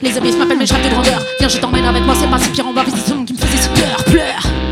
Les 0.01 0.17
abysses 0.17 0.37
m'appellent, 0.37 0.57
mais 0.57 0.65
je 0.65 0.73
de 0.73 0.89
grandeur. 0.89 1.19
Viens, 1.39 1.49
je 1.49 1.57
t'emmène 1.57 1.85
avec 1.85 2.03
moi, 2.03 2.15
c'est 2.19 2.29
pas 2.29 2.39
si 2.39 2.49
pire, 2.49 2.65
on 2.67 2.73
va 2.73 2.83
visiter 2.83 3.11
qui 3.25 3.33
me 3.33 3.37
faisait 3.37 3.63
si 3.63 3.69
peur, 3.69 4.03
pleure. 4.05 4.62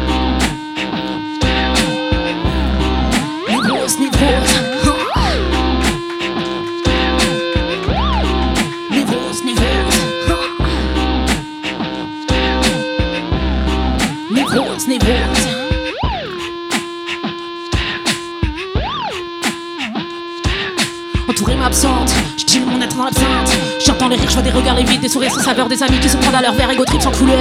Entourée 21.42 21.58
m'absente, 21.58 22.14
je 22.38 22.60
mon 22.60 22.80
être 22.84 22.96
dans 22.96 23.06
l'absinthe. 23.06 23.58
J'entends 23.84 24.10
les 24.10 24.16
rires, 24.16 24.30
je 24.30 24.36
vois 24.36 24.44
des 24.44 24.52
regards 24.52 24.76
les 24.76 24.84
vides, 24.84 25.02
des 25.02 25.10
sourires 25.10 25.32
sans 25.32 25.42
saveur, 25.42 25.68
des 25.68 25.82
amis 25.82 25.98
qui 26.00 26.08
se 26.08 26.16
prennent 26.16 26.36
à 26.36 26.42
leur 26.44 26.54
verre, 26.54 26.70
égo 26.70 26.86
trip 26.86 27.02
sans 27.02 27.10
couleur. 27.10 27.36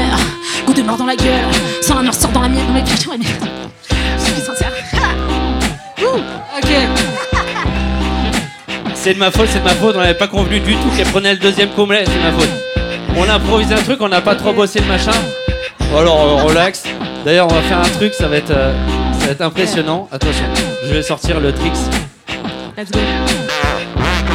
Goût 0.64 0.72
de 0.72 0.80
mort 0.80 0.96
dans 0.96 1.04
la 1.04 1.16
gueule, 1.16 1.44
sans 1.82 1.96
la 1.96 2.02
noire 2.04 2.14
sort 2.14 2.30
dans 2.30 2.40
la 2.40 2.48
mienne, 2.48 2.66
dans 2.66 2.72
mes 2.72 2.82
pieds, 2.82 2.94
ouais, 3.10 3.18
mais. 3.18 3.26
Je 4.18 4.24
suis 4.24 4.40
sincère. 4.40 4.72
C'est 8.94 9.12
de 9.12 9.18
ma 9.18 9.30
faute, 9.30 9.48
c'est 9.52 9.60
de 9.60 9.64
ma 9.64 9.74
faute, 9.74 9.94
on 9.96 10.00
n'avait 10.00 10.14
pas 10.14 10.28
convenu 10.28 10.60
du 10.60 10.76
tout 10.76 10.88
qu'elle 10.96 11.08
prenait 11.08 11.32
le 11.32 11.38
deuxième 11.38 11.68
couplet, 11.70 12.04
c'est 12.06 12.16
de 12.16 12.22
ma 12.22 12.32
faute. 12.32 12.48
On 13.16 13.28
a 13.28 13.34
improvisé 13.34 13.74
un 13.74 13.82
truc, 13.82 14.00
on 14.00 14.08
n'a 14.08 14.22
pas 14.22 14.34
trop 14.34 14.52
bossé 14.52 14.80
le 14.80 14.86
machin. 14.86 15.12
Bon, 15.90 15.98
alors 15.98 16.20
euh, 16.20 16.42
relax. 16.44 16.84
D'ailleurs, 17.24 17.48
on 17.50 17.54
va 17.54 17.62
faire 17.62 17.78
un 17.78 17.88
truc, 17.98 18.12
ça 18.14 18.28
va 18.28 18.36
être, 18.36 18.50
euh, 18.50 18.72
ça 19.18 19.26
va 19.26 19.32
être 19.32 19.40
impressionnant. 19.40 20.08
Attention, 20.12 20.44
je 20.86 20.94
vais 20.94 21.02
sortir 21.02 21.40
le 21.40 21.52
tricks. 21.52 21.72
Let's 22.76 22.90
go. 22.90 23.00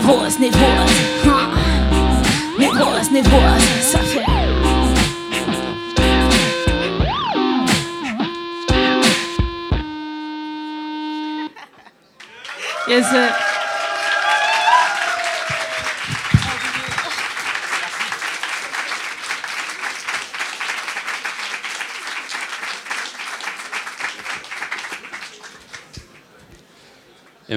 Névrose, 0.00 0.38
névrose. 0.38 0.64
Ah. 1.26 1.50
Névrose, 2.58 3.10
névrose. 3.10 3.62
Ça 3.82 3.98
fait. 3.98 4.24
Yes, 12.88 13.10
sir. 13.10 13.49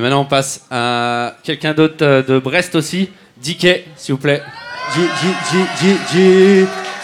Maintenant, 0.04 0.22
on 0.22 0.26
passe 0.26 0.62
à 0.70 1.36
quelqu'un 1.44 1.74
d'autre 1.74 2.04
euh, 2.06 2.22
de 2.22 2.38
Brest 2.38 2.76
aussi. 2.76 3.10
Dickey, 3.38 3.86
s'il 3.96 4.14
vous 4.16 4.22
plaît. 4.22 4.44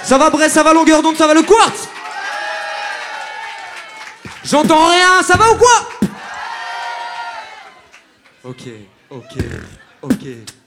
Ça 0.04 0.18
va 0.18 0.30
Brest, 0.30 0.54
ça 0.54 0.64
va 0.64 0.74
longueur 0.74 1.02
d'onde, 1.02 1.16
ça 1.16 1.26
va 1.26 1.34
le 1.34 1.42
quartz 1.42 1.88
J'entends 4.44 4.88
rien, 4.88 5.24
ça 5.24 5.38
va 5.38 5.52
ou 5.52 5.56
quoi? 5.56 6.10
Ok, 8.44 8.64
ok, 9.10 9.38
ok. 10.02 10.59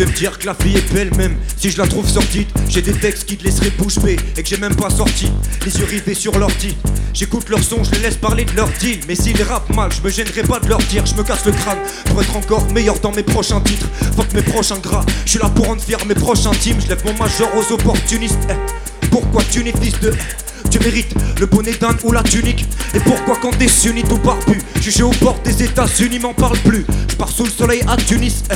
De 0.00 0.06
me 0.06 0.16
dire 0.16 0.38
que 0.38 0.46
la 0.46 0.54
fille 0.54 0.76
est 0.76 0.92
belle 0.94 1.14
même 1.16 1.36
si 1.58 1.70
je 1.70 1.76
la 1.76 1.86
trouve 1.86 2.08
sortie 2.08 2.46
J'ai 2.68 2.80
des 2.80 2.92
textes 2.94 3.26
qui 3.26 3.36
te 3.36 3.44
laisseraient 3.44 3.72
bouche 3.76 3.98
bée 3.98 4.16
et 4.36 4.42
que 4.42 4.48
j'ai 4.48 4.56
même 4.56 4.74
pas 4.74 4.88
sorti 4.88 5.30
Les 5.66 5.76
yeux 5.78 5.84
rivés 5.84 6.14
sur 6.14 6.38
l'ordi 6.38 6.74
J'écoute 7.12 7.48
leurs 7.50 7.62
sons, 7.62 7.84
je 7.84 7.90
les 7.92 7.98
laisse 7.98 8.16
parler 8.16 8.44
de 8.44 8.54
leur 8.56 8.68
deal. 8.80 9.00
Mais 9.08 9.14
s'ils 9.16 9.42
rappent 9.42 9.74
mal, 9.74 9.90
je 9.92 10.00
me 10.00 10.10
gênerai 10.10 10.42
pas 10.42 10.60
de 10.60 10.68
leur 10.68 10.78
dire. 10.78 11.04
Je 11.04 11.14
me 11.16 11.24
casse 11.24 11.44
le 11.44 11.52
crâne 11.52 11.78
pour 12.06 12.22
être 12.22 12.36
encore 12.36 12.70
meilleur 12.72 12.98
dans 13.00 13.10
mes 13.10 13.24
prochains 13.24 13.60
titres. 13.60 13.88
Fuck 14.16 14.32
mes 14.32 14.42
prochains 14.42 14.78
gras. 14.78 15.04
Je 15.24 15.30
suis 15.30 15.38
là 15.40 15.48
pour 15.48 15.66
rendre 15.66 15.82
fier 15.82 15.98
mes 16.06 16.14
proches 16.14 16.46
intimes. 16.46 16.80
Je 16.80 16.88
lève 16.88 17.04
mon 17.04 17.12
major 17.14 17.48
aux 17.56 17.72
opportunistes. 17.72 18.38
Eh, 18.48 19.06
pourquoi 19.08 19.42
tu 19.50 19.64
n'es 19.64 19.72
fils 19.72 19.98
de. 20.00 20.12
Tu 20.70 20.78
mérites 20.78 21.14
le 21.38 21.46
bonnet 21.46 21.72
d'Inde 21.72 21.98
ou 22.04 22.12
la 22.12 22.22
tunique. 22.22 22.64
Et 22.94 23.00
pourquoi 23.00 23.36
quand 23.40 23.50
t'es 23.58 23.68
sunni 23.68 24.02
tout 24.02 24.18
barbu, 24.18 24.60
jugé 24.80 25.02
aux 25.02 25.10
portes 25.10 25.44
des 25.44 25.62
États-Unis, 25.64 26.18
m'en 26.18 26.32
parle 26.32 26.58
plus? 26.58 26.84
Je 27.08 27.16
pars 27.16 27.28
sous 27.28 27.44
le 27.44 27.50
soleil 27.50 27.82
à 27.88 27.96
Tunis. 27.96 28.44
eh. 28.50 28.54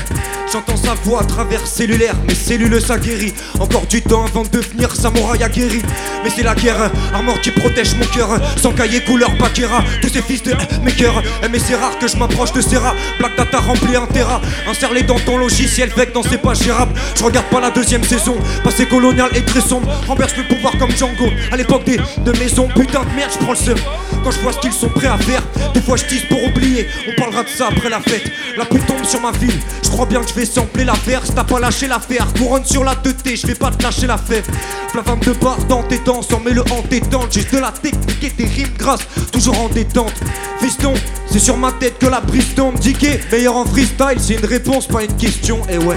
J'entends 0.52 0.76
sa 0.76 0.94
voix 0.94 1.22
à 1.22 1.24
travers 1.24 1.66
cellulaire, 1.66 2.14
mes 2.28 2.34
cellules 2.34 2.80
ça 2.80 2.98
guérit. 2.98 3.32
Encore 3.58 3.86
du 3.86 4.00
temps 4.02 4.24
avant 4.24 4.42
de 4.42 4.48
devenir 4.48 4.94
samouraï 4.94 5.42
aguerri. 5.42 5.82
Mais 6.22 6.30
c'est 6.34 6.42
la 6.42 6.54
guerre, 6.54 6.90
armor 7.12 7.40
qui 7.40 7.50
protège 7.50 7.94
mon 7.96 8.06
cœur. 8.06 8.40
Sans 8.60 8.72
cahier 8.72 9.02
couleur 9.02 9.30
Bakira, 9.38 9.82
tous 10.00 10.08
ces 10.08 10.22
fils 10.22 10.42
de 10.42 10.52
eh, 10.52 10.84
mes 10.84 10.92
cœurs. 10.92 11.22
Eh, 11.42 11.48
mais 11.48 11.58
c'est 11.58 11.74
rare 11.74 11.98
que 11.98 12.06
je 12.06 12.16
m'approche 12.16 12.52
de 12.52 12.60
Serra. 12.60 12.94
Black 13.18 13.36
Data 13.36 13.58
rempli 13.58 13.96
un 13.96 14.06
terra. 14.06 14.40
Insère-les 14.68 15.02
dans 15.02 15.18
ton 15.18 15.36
logiciel, 15.38 15.90
vec 15.96 16.12
dans 16.12 16.22
c'est 16.22 16.38
pas 16.38 16.54
gérable. 16.54 16.92
Je 17.16 17.24
regarde 17.24 17.46
pas 17.46 17.60
la 17.60 17.70
deuxième 17.70 18.04
saison. 18.04 18.36
Passé 18.62 18.86
colonial 18.86 19.30
et 19.34 19.42
très 19.42 19.60
sombre. 19.60 19.88
Renverse 20.06 20.36
le 20.36 20.44
pouvoir 20.44 20.76
comme 20.78 20.90
Django. 20.92 21.28
À 21.50 21.56
l'époque 21.56 21.84
des 21.84 21.98
de 22.18 22.32
maisons, 22.38 22.68
putain 22.74 23.02
de 23.02 23.14
merde, 23.14 23.30
je 23.32 23.38
prends 23.38 23.52
le 23.52 23.58
seum. 23.58 23.78
Quand 24.22 24.30
je 24.30 24.40
vois 24.40 24.52
ce 24.52 24.58
qu'ils 24.58 24.72
sont 24.72 24.88
prêts 24.88 25.08
à 25.08 25.18
faire, 25.18 25.42
des 25.74 25.80
fois 25.80 25.96
je 25.96 26.04
tisse 26.04 26.24
pour 26.26 26.42
oublier. 26.42 26.86
On 27.08 27.20
parlera 27.20 27.42
de 27.42 27.48
ça 27.48 27.68
après 27.68 27.90
la 27.90 28.00
fête. 28.00 28.24
La 28.56 28.64
pluie 28.64 28.80
tombe 28.80 29.04
sur 29.04 29.20
ma 29.20 29.32
ville. 29.32 29.58
Je 29.82 29.90
crois 29.90 30.06
bien 30.06 30.22
que 30.22 30.28
je 30.28 30.34
vais 30.34 30.46
sampler 30.46 30.84
la 30.84 30.94
verse. 31.06 31.30
T'as 31.34 31.44
pas 31.44 31.60
lâché 31.60 31.86
l'affaire. 31.88 32.26
Couronne 32.34 32.64
sur 32.64 32.84
la 32.84 32.94
2T, 32.94 33.40
je 33.40 33.46
vais 33.46 33.54
pas 33.54 33.70
te 33.70 33.82
lâcher 33.82 34.06
la 34.06 34.16
fête. 34.16 34.46
Flavame 34.90 35.20
de 35.20 35.32
barre 35.32 35.62
dans 35.68 35.82
tes 35.82 35.98
dents, 35.98 36.22
sans 36.22 36.40
mets 36.40 36.52
le 36.52 36.62
en 36.62 36.82
détente. 36.88 37.28
J'ai 37.32 37.44
de 37.44 37.58
la 37.58 37.72
technique 37.72 38.22
et 38.22 38.30
des 38.30 38.48
rimes 38.48 38.74
grasses, 38.78 39.06
toujours 39.32 39.60
en 39.60 39.68
détente. 39.68 40.14
Fiston, 40.60 40.94
c'est 41.30 41.38
sur 41.38 41.56
ma 41.56 41.72
tête 41.72 41.98
que 41.98 42.06
la 42.06 42.20
brise 42.20 42.54
tombe. 42.54 42.78
Diqué, 42.78 43.20
meilleur 43.30 43.56
en 43.56 43.64
freestyle, 43.64 44.18
c'est 44.18 44.34
une 44.34 44.46
réponse, 44.46 44.86
pas 44.86 45.04
une 45.04 45.16
question. 45.16 45.60
Et 45.68 45.78
ouais. 45.78 45.96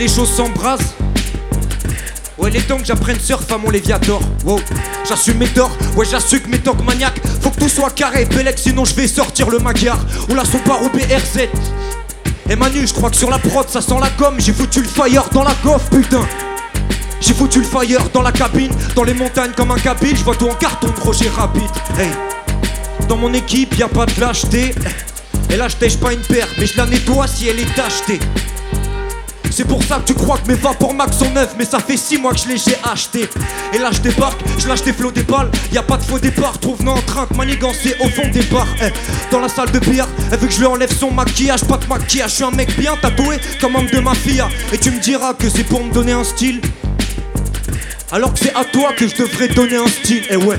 Les 0.00 0.08
choses 0.08 0.32
s'embrasent. 0.32 0.94
Ouais, 2.38 2.48
les 2.50 2.62
temps 2.62 2.78
que 2.78 2.86
j'apprenne 2.86 3.20
surf 3.20 3.52
à 3.52 3.58
mon 3.58 3.68
Léviator. 3.68 4.22
Wow, 4.46 4.58
j'assume 5.06 5.36
mes 5.36 5.46
torts. 5.46 5.76
Ouais, 5.94 6.06
j'assume 6.10 6.40
mes 6.48 6.58
tocs 6.58 6.82
maniaques. 6.82 7.20
Faut 7.42 7.50
que 7.50 7.60
tout 7.60 7.68
soit 7.68 7.90
carré, 7.90 8.24
Bellec, 8.24 8.58
sinon 8.58 8.86
je 8.86 8.94
vais 8.94 9.06
sortir 9.06 9.50
le 9.50 9.58
Magyar. 9.58 9.98
Ou 10.30 10.34
la 10.34 10.46
Subaru 10.46 10.88
BRZ. 10.88 11.48
Et 12.48 12.56
Manu, 12.56 12.86
je 12.86 12.94
crois 12.94 13.10
que 13.10 13.16
sur 13.16 13.28
la 13.28 13.38
prod 13.38 13.68
ça 13.68 13.82
sent 13.82 13.98
la 14.00 14.08
gomme. 14.18 14.36
J'ai 14.38 14.54
foutu 14.54 14.80
le 14.80 14.88
fire 14.88 15.28
dans 15.34 15.44
la 15.44 15.52
gaufre, 15.62 15.90
putain. 15.90 16.26
J'ai 17.20 17.34
foutu 17.34 17.58
le 17.58 17.66
fire 17.66 18.08
dans 18.14 18.22
la 18.22 18.32
cabine, 18.32 18.72
dans 18.96 19.04
les 19.04 19.12
montagnes 19.12 19.52
comme 19.54 19.70
un 19.70 19.78
kabyle. 19.78 20.16
Je 20.16 20.24
vois 20.24 20.34
tout 20.34 20.48
en 20.48 20.54
carton, 20.54 20.88
projet 20.92 21.28
rapide. 21.28 21.70
Hey. 21.98 22.08
Dans 23.06 23.18
mon 23.18 23.34
équipe, 23.34 23.76
y 23.76 23.82
a 23.82 23.88
pas 23.88 24.06
de 24.06 24.18
lâcheté. 24.18 24.74
Et 25.50 25.56
là, 25.56 25.68
je 25.68 25.96
pas 25.98 26.14
une 26.14 26.20
paire, 26.20 26.48
mais 26.58 26.64
je 26.64 26.78
la 26.78 26.86
nettoie 26.86 27.26
si 27.26 27.48
elle 27.48 27.60
est 27.60 27.74
tachetée. 27.74 28.20
C'est 29.50 29.64
pour 29.66 29.82
ça 29.82 29.96
que 29.96 30.12
tu 30.12 30.14
crois 30.14 30.38
que 30.38 30.48
mes 30.48 30.54
vapors 30.54 30.94
max 30.94 31.18
sont 31.18 31.30
neufs, 31.30 31.54
mais 31.58 31.64
ça 31.64 31.80
fait 31.80 31.96
6 31.96 32.18
mois 32.18 32.32
que 32.32 32.38
je 32.38 32.48
les 32.48 32.56
j'ai 32.56 32.76
achetés. 32.84 33.28
Et 33.72 33.78
là, 33.78 33.90
je 33.92 34.00
débarque, 34.00 34.40
je 34.58 34.68
lâche 34.68 34.82
des 34.82 34.92
flots 34.92 35.10
des 35.10 35.22
balles. 35.22 35.50
Y 35.72 35.78
a 35.78 35.82
pas 35.82 35.96
de 35.96 36.02
faux 36.02 36.18
départ, 36.18 36.58
trouve-nous 36.58 36.92
en 36.92 37.02
train 37.02 37.26
de 37.30 37.36
manigancer 37.36 37.96
au 38.00 38.08
fond 38.08 38.28
des 38.28 38.42
bars. 38.42 38.68
Eh, 38.82 38.90
dans 39.30 39.40
la 39.40 39.48
salle 39.48 39.70
de 39.70 39.78
billard, 39.80 40.08
elle 40.30 40.38
veut 40.38 40.46
que 40.46 40.52
je 40.52 40.60
lui 40.60 40.66
enlève 40.66 40.92
son 40.92 41.10
maquillage, 41.10 41.64
pas 41.64 41.78
de 41.78 41.86
maquillage. 41.86 42.30
Je 42.30 42.34
suis 42.36 42.44
un 42.44 42.50
mec 42.52 42.76
bien 42.78 42.96
tatoué, 42.96 43.38
comme 43.60 43.74
homme 43.76 43.88
de 43.92 44.00
ma 44.00 44.14
fille. 44.14 44.42
Et 44.72 44.78
tu 44.78 44.90
me 44.90 45.00
diras 45.00 45.34
que 45.34 45.48
c'est 45.48 45.64
pour 45.64 45.82
me 45.84 45.92
donner 45.92 46.12
un 46.12 46.24
style. 46.24 46.60
Alors 48.12 48.32
que 48.32 48.40
c'est 48.40 48.54
à 48.54 48.64
toi 48.64 48.92
que 48.96 49.06
je 49.06 49.16
devrais 49.16 49.48
donner 49.48 49.76
un 49.76 49.88
style. 49.88 50.24
Et 50.30 50.36
ouais. 50.36 50.56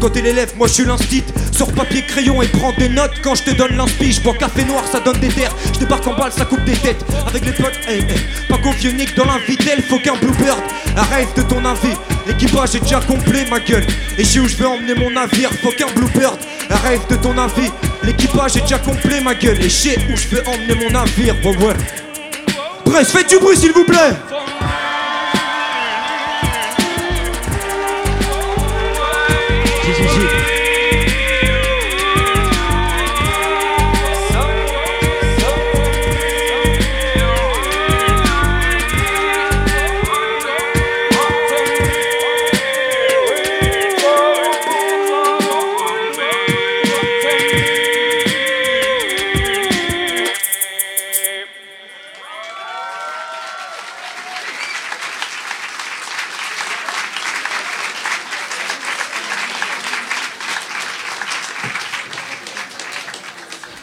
Quand 0.00 0.10
t'es 0.10 0.20
l'élève, 0.20 0.52
moi 0.56 0.68
je 0.68 0.74
suis 0.74 0.84
l'instit. 0.84 1.24
Sors 1.52 1.72
papier, 1.72 2.02
crayon 2.02 2.40
et 2.40 2.46
prends 2.46 2.72
des 2.72 2.88
notes 2.88 3.14
quand 3.22 3.34
je 3.34 3.42
te 3.42 3.50
donne 3.50 3.76
l'inspi. 3.76 4.12
Je 4.12 4.20
bois 4.20 4.34
café 4.34 4.64
noir, 4.64 4.84
ça 4.90 5.00
donne 5.00 5.18
des 5.18 5.28
terres. 5.28 5.54
Je 5.74 5.80
débarque 5.80 6.06
en 6.06 6.14
balle, 6.14 6.30
ça 6.30 6.44
coupe 6.44 6.62
des 6.64 6.76
têtes. 6.76 7.04
Avec 7.26 7.44
les 7.44 7.52
potes, 7.52 7.78
hey, 7.88 7.98
hey. 7.98 8.06
pas 8.48 8.58
qu'au 8.58 8.70
vieux 8.70 8.92
Nick 8.92 9.16
dans 9.16 9.24
l'invitel, 9.24 9.82
faut 9.82 9.98
qu'un 9.98 10.14
bluebird. 10.14 10.60
Arrête 10.96 11.36
de 11.36 11.42
ton 11.42 11.64
avis. 11.64 11.96
L'équipage 12.28 12.76
est 12.76 12.80
déjà 12.80 13.00
complet, 13.00 13.44
ma 13.50 13.58
gueule. 13.58 13.86
Et 14.16 14.24
je 14.24 14.28
sais 14.28 14.38
où 14.38 14.48
je 14.48 14.56
vais 14.56 14.66
emmener 14.66 14.94
mon 14.94 15.10
navire, 15.10 15.50
faut 15.62 15.72
qu'un 15.72 15.90
bluebird. 15.94 16.38
Arrête 16.70 17.10
de 17.10 17.16
ton 17.16 17.36
avis. 17.36 17.70
L'équipage 18.04 18.56
est 18.56 18.62
déjà 18.62 18.78
complet, 18.78 19.20
ma 19.20 19.34
gueule. 19.34 19.58
Et 19.60 19.68
je 19.68 19.74
sais 19.74 19.98
où 20.12 20.16
je 20.16 20.28
vais 20.28 20.46
emmener 20.46 20.74
mon 20.76 20.90
navire, 20.90 21.34
ouais, 21.44 21.56
ouais. 21.56 21.74
Bref, 22.84 23.08
faites 23.08 23.28
du 23.28 23.38
bruit 23.38 23.56
s'il 23.56 23.72
vous 23.72 23.84
plaît. 23.84 24.14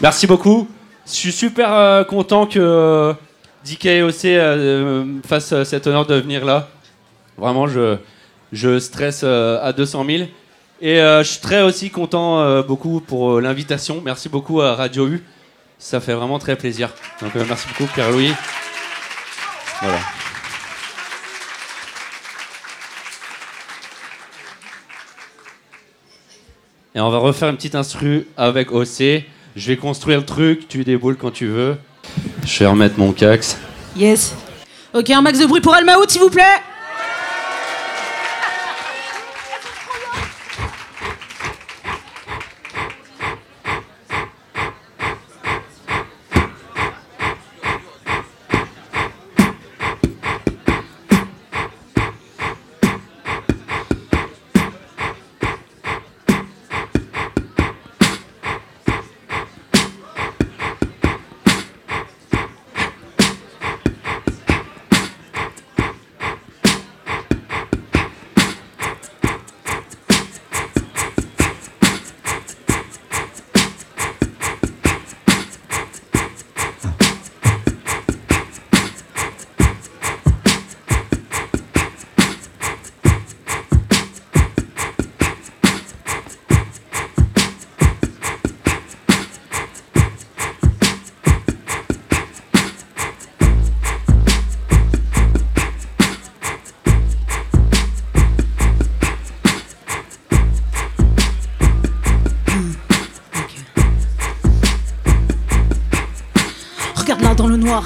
Merci 0.06 0.28
beaucoup. 0.28 0.68
Je 1.08 1.14
suis 1.14 1.32
super 1.32 1.74
euh, 1.74 2.04
content 2.04 2.46
que 2.46 2.60
euh, 2.60 3.14
DK 3.66 3.86
et 3.88 4.04
OC 4.04 4.26
euh, 4.26 5.04
me 5.04 5.22
fasse 5.24 5.52
euh, 5.52 5.64
cet 5.64 5.88
honneur 5.88 6.06
de 6.06 6.14
venir 6.14 6.46
là. 6.46 6.70
Vraiment, 7.40 7.66
je, 7.66 7.98
je 8.52 8.78
stresse 8.78 9.24
à 9.24 9.74
200 9.74 10.06
000. 10.06 10.24
Et 10.80 10.98
je 10.98 11.24
suis 11.24 11.42
très 11.42 11.64
aussi 11.64 11.90
content 11.90 12.62
beaucoup 12.62 13.00
pour 13.00 13.42
l'invitation. 13.42 14.00
Merci 14.06 14.30
beaucoup 14.30 14.62
à 14.62 14.76
Radio 14.76 15.08
U. 15.08 15.24
Ça 15.80 16.00
fait 16.00 16.14
vraiment 16.14 16.38
très 16.38 16.56
plaisir. 16.56 16.92
Donc 17.20 17.34
merci 17.34 17.68
beaucoup 17.68 17.92
Pierre-Louis. 17.92 18.32
Et 26.94 27.00
on 27.00 27.10
va 27.10 27.18
refaire 27.18 27.50
une 27.50 27.56
petite 27.56 27.74
instru 27.74 28.28
avec 28.38 28.72
OC. 28.72 29.26
Je 29.56 29.68
vais 29.68 29.78
construire 29.78 30.20
le 30.20 30.26
truc, 30.26 30.68
tu 30.68 30.84
déboules 30.84 31.16
quand 31.16 31.32
tu 31.32 31.48
veux. 31.48 31.78
Je 32.46 32.60
vais 32.60 32.66
remettre 32.66 32.96
mon 33.00 33.14
cax. 33.14 33.58
Yes. 33.96 34.36
Ok, 34.94 35.10
un 35.10 35.22
max 35.22 35.40
de 35.40 35.46
bruit 35.46 35.62
pour 35.62 35.74
Almaout, 35.74 36.10
s'il 36.10 36.20
vous 36.20 36.30
plaît. 36.30 36.44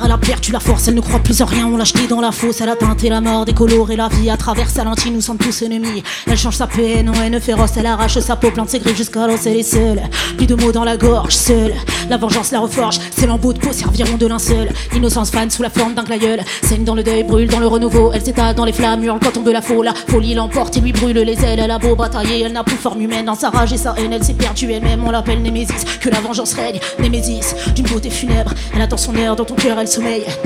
Noire, 0.09 0.19
elle 0.19 0.31
a 0.31 0.33
perdu 0.33 0.51
la 0.51 0.59
force, 0.59 0.87
elle 0.87 0.95
ne 0.95 1.01
croit 1.01 1.19
plus 1.19 1.41
en 1.41 1.45
rien, 1.45 1.67
on 1.67 1.77
l'a 1.77 1.83
jetée 1.83 2.07
dans 2.07 2.21
la 2.21 2.31
fosse, 2.31 2.61
elle 2.61 2.69
a 2.69 2.75
teinté 2.75 3.09
la 3.09 3.21
mort, 3.21 3.45
décoloré 3.45 3.95
la 3.95 4.07
vie 4.07 4.29
à 4.29 4.37
travers 4.37 4.69
sa 4.69 4.83
lentille, 4.83 5.11
nous 5.11 5.21
sommes 5.21 5.37
tous 5.37 5.61
ennemis. 5.61 6.03
Elle 6.27 6.37
change 6.37 6.55
sa 6.55 6.67
peine 6.67 7.09
en 7.09 7.13
haine 7.13 7.39
féroce, 7.39 7.71
elle 7.77 7.85
arrache 7.85 8.19
sa 8.19 8.35
peau, 8.35 8.51
plante 8.51 8.69
ses 8.69 8.79
griffes 8.79 8.97
jusqu'à 8.97 9.27
l'os, 9.27 9.45
elle 9.45 9.57
est 9.57 9.63
seule. 9.63 10.01
Plus 10.37 10.47
de 10.47 10.55
mots 10.55 10.71
dans 10.71 10.83
la 10.83 10.97
gorge, 10.97 11.33
seule. 11.33 11.73
La 12.09 12.17
vengeance 12.17 12.51
la 12.51 12.59
reforge, 12.59 12.99
ses 13.15 13.27
lambeaux 13.27 13.53
de 13.53 13.59
peau 13.59 13.71
serviront 13.71 14.17
de 14.17 14.25
linceul. 14.25 14.69
Innocence 14.95 15.31
fan 15.31 15.49
sous 15.49 15.63
la 15.63 15.69
forme 15.69 15.93
d'un 15.93 16.03
glaïeul, 16.03 16.41
saigne 16.63 16.83
dans 16.83 16.95
le 16.95 17.03
deuil, 17.03 17.23
brûle 17.23 17.47
dans 17.47 17.59
le 17.59 17.67
renouveau, 17.67 18.11
elle 18.13 18.23
s'étale 18.23 18.55
dans 18.55 18.65
les 18.65 18.73
flammes, 18.73 19.03
hurle 19.03 19.19
quand 19.21 19.31
tombe 19.31 19.49
la 19.49 19.61
foule, 19.61 19.85
la 19.85 19.93
folie 19.93 20.33
l'emporte 20.33 20.77
et 20.77 20.81
lui 20.81 20.91
brûle 20.91 21.17
les 21.17 21.45
ailes, 21.45 21.59
elle 21.59 21.71
a 21.71 21.77
beau 21.77 21.95
batailler, 21.95 22.41
elle 22.41 22.53
n'a 22.53 22.63
plus 22.63 22.75
forme 22.75 23.01
humaine, 23.01 23.25
dans 23.25 23.35
sa 23.35 23.49
rage 23.49 23.73
et 23.73 23.77
sa 23.77 23.93
haine, 23.97 24.13
elle 24.13 24.23
s'est 24.23 24.33
perdue 24.33 24.71
elle-même, 24.71 25.03
on 25.05 25.11
l'appelle 25.11 25.41
Némésis, 25.41 25.85
que 25.99 26.09
la 26.09 26.19
vengeance 26.19 26.53
règne, 26.53 26.79
Némésis, 26.99 27.55
d'une 27.75 27.85
beauté 27.85 28.09
funèbre, 28.09 28.53
elle 28.73 28.81
attend 28.81 28.97
son 28.97 29.15
heure, 29.15 29.35
dans 29.35 29.45
ton 29.45 29.55
cœur 29.55 29.77
elle 29.79 29.87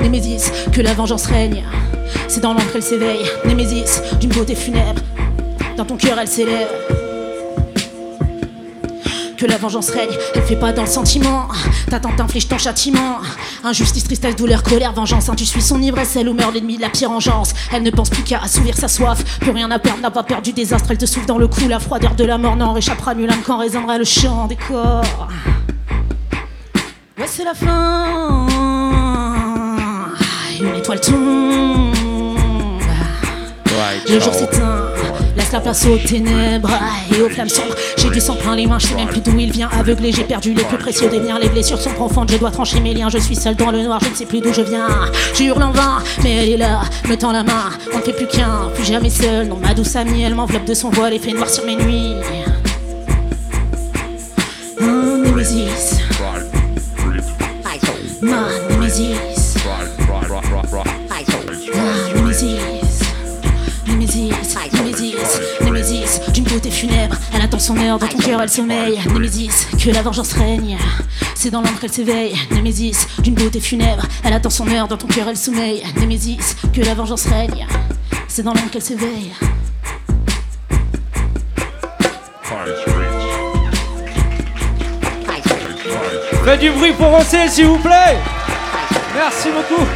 Némésis, 0.00 0.50
que 0.72 0.80
la 0.80 0.94
vengeance 0.94 1.26
règne, 1.26 1.64
c'est 2.28 2.40
dans 2.40 2.52
l'ombre 2.52 2.70
qu'elle 2.72 2.82
s'éveille, 2.82 3.24
Némésis, 3.44 4.02
d'une 4.20 4.30
beauté 4.30 4.54
funèbre, 4.54 5.02
dans 5.76 5.84
ton 5.84 5.96
cœur 5.96 6.18
elle 6.18 6.28
s'élève. 6.28 6.68
Que 9.36 9.46
la 9.46 9.56
vengeance 9.56 9.90
règne, 9.90 10.16
elle 10.34 10.42
fait 10.42 10.56
pas 10.56 10.72
dans 10.72 10.82
le 10.82 10.88
sentiment. 10.88 11.48
Ta 11.90 11.98
tante 11.98 12.20
inflige 12.20 12.48
ton 12.48 12.56
châtiment. 12.56 13.18
Injustice, 13.64 14.04
tristesse, 14.04 14.36
douleur, 14.36 14.62
colère, 14.62 14.92
vengeance. 14.92 15.28
Hein, 15.28 15.34
tu 15.36 15.44
suis 15.44 15.60
son 15.60 15.82
ivresse, 15.82 16.14
elle 16.16 16.28
ou 16.28 16.34
meurt 16.34 16.54
l'ennemi 16.54 16.76
de 16.76 16.82
la 16.82 16.88
pire 16.88 17.10
engeance. 17.10 17.52
Elle 17.72 17.82
ne 17.82 17.90
pense 17.90 18.10
plus 18.10 18.22
qu'à 18.22 18.40
assouvir 18.42 18.76
sa 18.76 18.88
soif. 18.88 19.22
Plus 19.40 19.50
rien 19.50 19.70
à 19.70 19.78
perdre, 19.78 20.00
n'a 20.00 20.10
pas 20.10 20.22
perdu 20.22 20.52
désastre. 20.52 20.88
Elle 20.90 20.98
te 20.98 21.06
souffle 21.06 21.26
dans 21.26 21.38
le 21.38 21.48
cou, 21.48 21.66
la 21.68 21.80
froideur 21.80 22.14
de 22.14 22.24
la 22.24 22.38
mort 22.38 22.56
n'en 22.56 22.72
réchappera 22.72 23.14
nul 23.14 23.28
âme 23.28 23.42
quand 23.44 23.58
résonnera 23.58 23.98
le 23.98 24.04
chant 24.04 24.46
des 24.46 24.56
corps. 24.56 25.28
Ouais, 27.18 27.26
c'est 27.26 27.44
la 27.44 27.54
fin. 27.54 29.03
Une 30.84 30.92
étoile 30.92 31.00
tombe. 31.00 31.94
Le 34.06 34.20
jour 34.20 34.34
s'éteint, 34.34 34.82
laisse 35.34 35.52
la 35.52 35.60
place 35.60 35.86
aux 35.86 35.96
ténèbres 35.96 36.70
et 37.10 37.22
aux 37.22 37.30
flammes 37.30 37.48
sombres. 37.48 37.74
J'ai 37.96 38.10
du 38.10 38.20
sang 38.20 38.34
plein 38.34 38.54
les 38.54 38.66
mains, 38.66 38.78
je 38.78 38.88
sais 38.88 38.94
même 38.94 39.08
plus 39.08 39.20
d'où 39.20 39.38
il 39.38 39.50
vient. 39.50 39.70
Aveuglé, 39.72 40.12
j'ai 40.12 40.24
perdu 40.24 40.52
les 40.52 40.64
plus 40.64 40.76
précieux 40.76 41.08
des. 41.08 41.20
Les 41.40 41.48
blessures 41.48 41.80
sont 41.80 41.92
profondes, 41.92 42.30
je 42.30 42.36
dois 42.36 42.50
trancher 42.50 42.80
mes 42.80 42.92
liens. 42.92 43.08
Je 43.08 43.16
suis 43.16 43.34
seul 43.34 43.56
dans 43.56 43.70
le 43.70 43.82
noir, 43.82 43.98
je 44.04 44.10
ne 44.10 44.14
sais 44.14 44.26
plus 44.26 44.40
d'où 44.40 44.52
je 44.52 44.60
viens. 44.60 44.88
Je 45.34 45.44
hurle 45.44 45.62
en 45.62 45.70
vain, 45.70 46.02
mais 46.22 46.34
elle 46.34 46.50
est 46.50 46.56
là, 46.58 46.82
me 47.08 47.16
tend 47.16 47.32
la 47.32 47.44
main. 47.44 47.70
On 47.94 47.98
ne 47.98 48.02
fait 48.02 48.12
plus 48.12 48.26
qu'un, 48.26 48.68
plus 48.74 48.84
jamais 48.84 49.10
seul. 49.10 49.48
Non, 49.48 49.56
ma 49.56 49.72
douce 49.72 49.96
amie, 49.96 50.22
elle 50.22 50.34
m'enveloppe 50.34 50.66
de 50.66 50.74
son 50.74 50.90
voile 50.90 51.14
et 51.14 51.18
fait 51.18 51.32
noir 51.32 51.48
sur 51.48 51.64
mes 51.64 51.76
nuits. 51.76 52.12
Un 54.80 55.18
Némésis, 55.22 56.00
ma 58.20 58.48
Némésis. 58.68 59.33
Funèbre, 66.86 67.16
elle 67.34 67.42
attend 67.42 67.58
son 67.58 67.76
heure, 67.78 67.98
dans 67.98 68.06
ton 68.06 68.18
cœur 68.18 68.40
elle 68.42 68.48
sommeille. 68.48 69.00
Némésis, 69.12 69.68
que 69.82 69.90
la 69.90 70.02
vengeance 70.02 70.32
règne, 70.32 70.76
c'est 71.34 71.50
dans 71.50 71.62
l'ombre 71.62 71.80
qu'elle 71.80 71.92
s'éveille. 71.92 72.34
Némésis, 72.50 73.06
d'une 73.20 73.34
beauté 73.34 73.60
funèbre, 73.60 74.06
elle 74.22 74.32
attend 74.32 74.50
son 74.50 74.68
heure, 74.68 74.88
dans 74.88 74.96
ton 74.96 75.06
cœur 75.06 75.26
elle 75.28 75.36
sommeille. 75.36 75.82
Némésis, 75.96 76.56
que 76.72 76.82
la 76.82 76.94
vengeance 76.94 77.26
règne, 77.26 77.66
c'est 78.28 78.42
dans 78.42 78.52
l'ombre 78.52 78.70
qu'elle 78.70 78.82
s'éveille. 78.82 79.32
Faites 86.44 86.60
du 86.60 86.70
bruit 86.70 86.92
pour 86.92 87.08
Rossé, 87.08 87.48
s'il 87.48 87.66
vous 87.66 87.78
plaît 87.78 88.18
Merci 89.16 89.48
beaucoup 89.48 89.86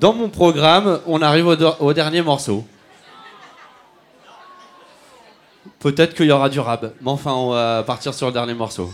dans 0.00 0.14
mon 0.14 0.30
programme, 0.30 1.00
on 1.06 1.20
arrive 1.20 1.46
au, 1.46 1.92
dernier 1.92 2.22
morceau. 2.22 2.64
Peut-être 5.78 6.14
qu'il 6.14 6.26
y 6.26 6.32
aura 6.32 6.48
du 6.48 6.58
rap, 6.58 6.94
mais 7.02 7.10
enfin, 7.10 7.32
on 7.32 7.50
va 7.50 7.82
partir 7.82 8.14
sur 8.14 8.26
le 8.26 8.32
dernier 8.32 8.54
morceau. 8.54 8.90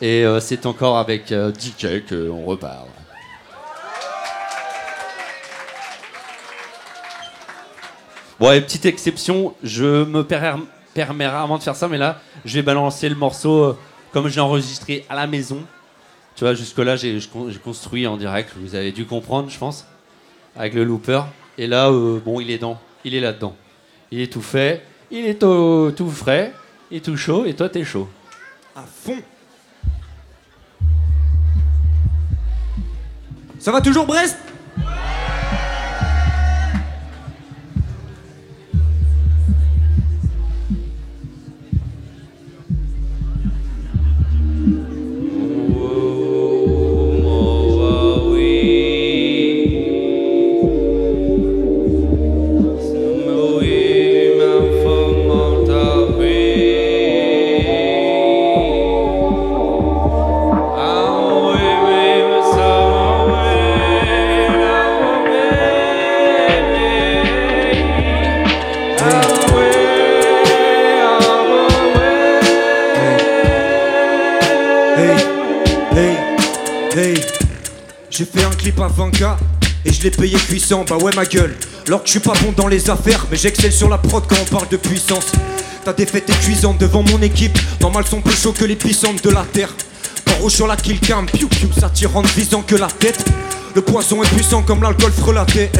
Et 0.00 0.24
euh, 0.24 0.40
c'est 0.40 0.66
encore 0.66 0.98
avec 0.98 1.30
euh, 1.32 1.52
DK 1.52 2.08
qu'on 2.08 2.44
repart. 2.44 2.86
Bon, 8.40 8.52
et 8.52 8.60
petite 8.60 8.86
exception, 8.86 9.54
je 9.64 10.04
me 10.04 10.22
per- 10.22 10.54
permets 10.94 11.26
rarement 11.26 11.58
de 11.58 11.62
faire 11.62 11.74
ça, 11.74 11.88
mais 11.88 11.98
là, 11.98 12.20
je 12.44 12.54
vais 12.54 12.62
balancer 12.62 13.08
le 13.08 13.16
morceau 13.16 13.64
euh, 13.64 13.78
comme 14.12 14.28
je 14.28 14.34
l'ai 14.34 14.40
enregistré 14.40 15.04
à 15.08 15.14
la 15.16 15.26
maison. 15.26 15.64
Tu 16.38 16.44
vois, 16.44 16.54
jusque-là, 16.54 16.94
j'ai 16.94 17.18
construit 17.64 18.06
en 18.06 18.16
direct, 18.16 18.52
vous 18.54 18.76
avez 18.76 18.92
dû 18.92 19.06
comprendre, 19.06 19.50
je 19.50 19.58
pense, 19.58 19.84
avec 20.54 20.72
le 20.72 20.84
looper. 20.84 21.22
Et 21.58 21.66
là, 21.66 21.90
euh, 21.90 22.20
bon, 22.24 22.38
il 22.38 22.52
est 22.52 22.58
dans, 22.58 22.80
il 23.04 23.16
est 23.16 23.20
là-dedans. 23.20 23.56
Il 24.12 24.20
est 24.20 24.32
tout 24.32 24.40
fait, 24.40 24.84
il 25.10 25.26
est 25.26 25.40
tout, 25.40 25.92
tout 25.96 26.08
frais, 26.08 26.54
il 26.92 26.98
est 26.98 27.00
tout 27.00 27.16
chaud, 27.16 27.44
et 27.44 27.54
toi, 27.54 27.68
t'es 27.68 27.82
chaud. 27.82 28.08
À 28.76 28.82
fond. 28.82 29.16
Ça 33.58 33.72
va 33.72 33.80
toujours 33.80 34.06
Brest? 34.06 34.38
Bah 80.68 80.96
ouais 81.00 81.12
ma 81.16 81.24
gueule. 81.24 81.56
Alors 81.86 82.02
que 82.02 82.06
je 82.06 82.10
suis 82.10 82.20
pas 82.20 82.34
bon 82.42 82.52
dans 82.54 82.66
les 82.66 82.90
affaires, 82.90 83.24
mais 83.30 83.38
j'excelle 83.38 83.72
sur 83.72 83.88
la 83.88 83.96
prod 83.96 84.22
quand 84.28 84.36
on 84.38 84.54
parle 84.54 84.68
de 84.68 84.76
puissance. 84.76 85.32
Ta 85.82 85.94
défaite 85.94 86.28
est 86.28 86.40
cuisante 86.40 86.76
devant 86.76 87.02
mon 87.02 87.22
équipe, 87.22 87.58
normal 87.80 88.04
sont 88.06 88.20
plus 88.20 88.36
chauds 88.36 88.52
que 88.52 88.66
les 88.66 88.76
puissantes 88.76 89.24
de 89.24 89.30
la 89.30 89.44
terre. 89.50 89.70
Rouge 90.40 90.52
sur 90.52 90.66
la 90.66 90.76
kill 90.76 91.00
cam, 91.00 91.24
piou 91.24 91.48
piou, 91.48 91.70
ça 91.80 91.88
tire 91.88 92.14
en 92.14 92.20
visant 92.20 92.60
que 92.60 92.76
la 92.76 92.88
tête. 92.88 93.24
Le 93.74 93.80
poison 93.80 94.22
est 94.22 94.28
puissant 94.28 94.62
comme 94.62 94.82
l'alcool 94.82 95.10
frelaté. 95.10 95.70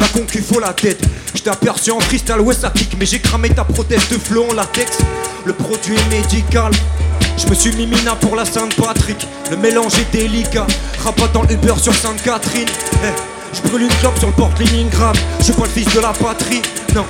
La 0.00 0.08
concu 0.08 0.40
faut 0.40 0.60
la 0.60 0.72
tête. 0.72 1.02
Je 1.34 1.42
t'ai 1.42 1.50
aperçu 1.50 1.90
en 1.90 2.00
freestyle, 2.00 2.40
ouais 2.40 2.54
ça 2.54 2.70
pique, 2.70 2.96
mais 2.98 3.04
j'ai 3.04 3.18
cramé 3.18 3.50
ta 3.50 3.64
prothèse 3.64 4.08
de 4.08 4.16
flot 4.16 4.46
en 4.50 4.54
latex. 4.54 4.96
Le 5.44 5.52
produit 5.52 5.94
est 5.94 6.08
médical. 6.08 6.72
Je 7.36 7.46
me 7.46 7.54
suis 7.54 7.72
mis 7.72 7.86
mina 7.86 8.16
pour 8.16 8.34
la 8.34 8.46
Sainte-Patrick. 8.46 9.28
Le 9.50 9.58
mélange 9.58 9.92
est 9.98 10.10
délicat. 10.10 10.66
Rabat 11.04 11.28
dans 11.34 11.44
Uber 11.44 11.74
sur 11.80 11.94
Sainte-Catherine. 11.94 12.68
Eh, 13.04 13.12
je 13.52 13.68
brûle 13.68 13.82
une 13.82 13.88
clope 14.00 14.18
sur 14.18 14.28
le 14.28 14.34
port 14.34 14.50
de 14.58 14.64
Leningrad. 14.64 15.16
Je 15.40 15.52
pas 15.52 15.64
le 15.64 15.68
fils 15.68 15.94
de 15.94 16.00
la 16.00 16.12
patrie. 16.12 16.62
Non. 16.94 17.04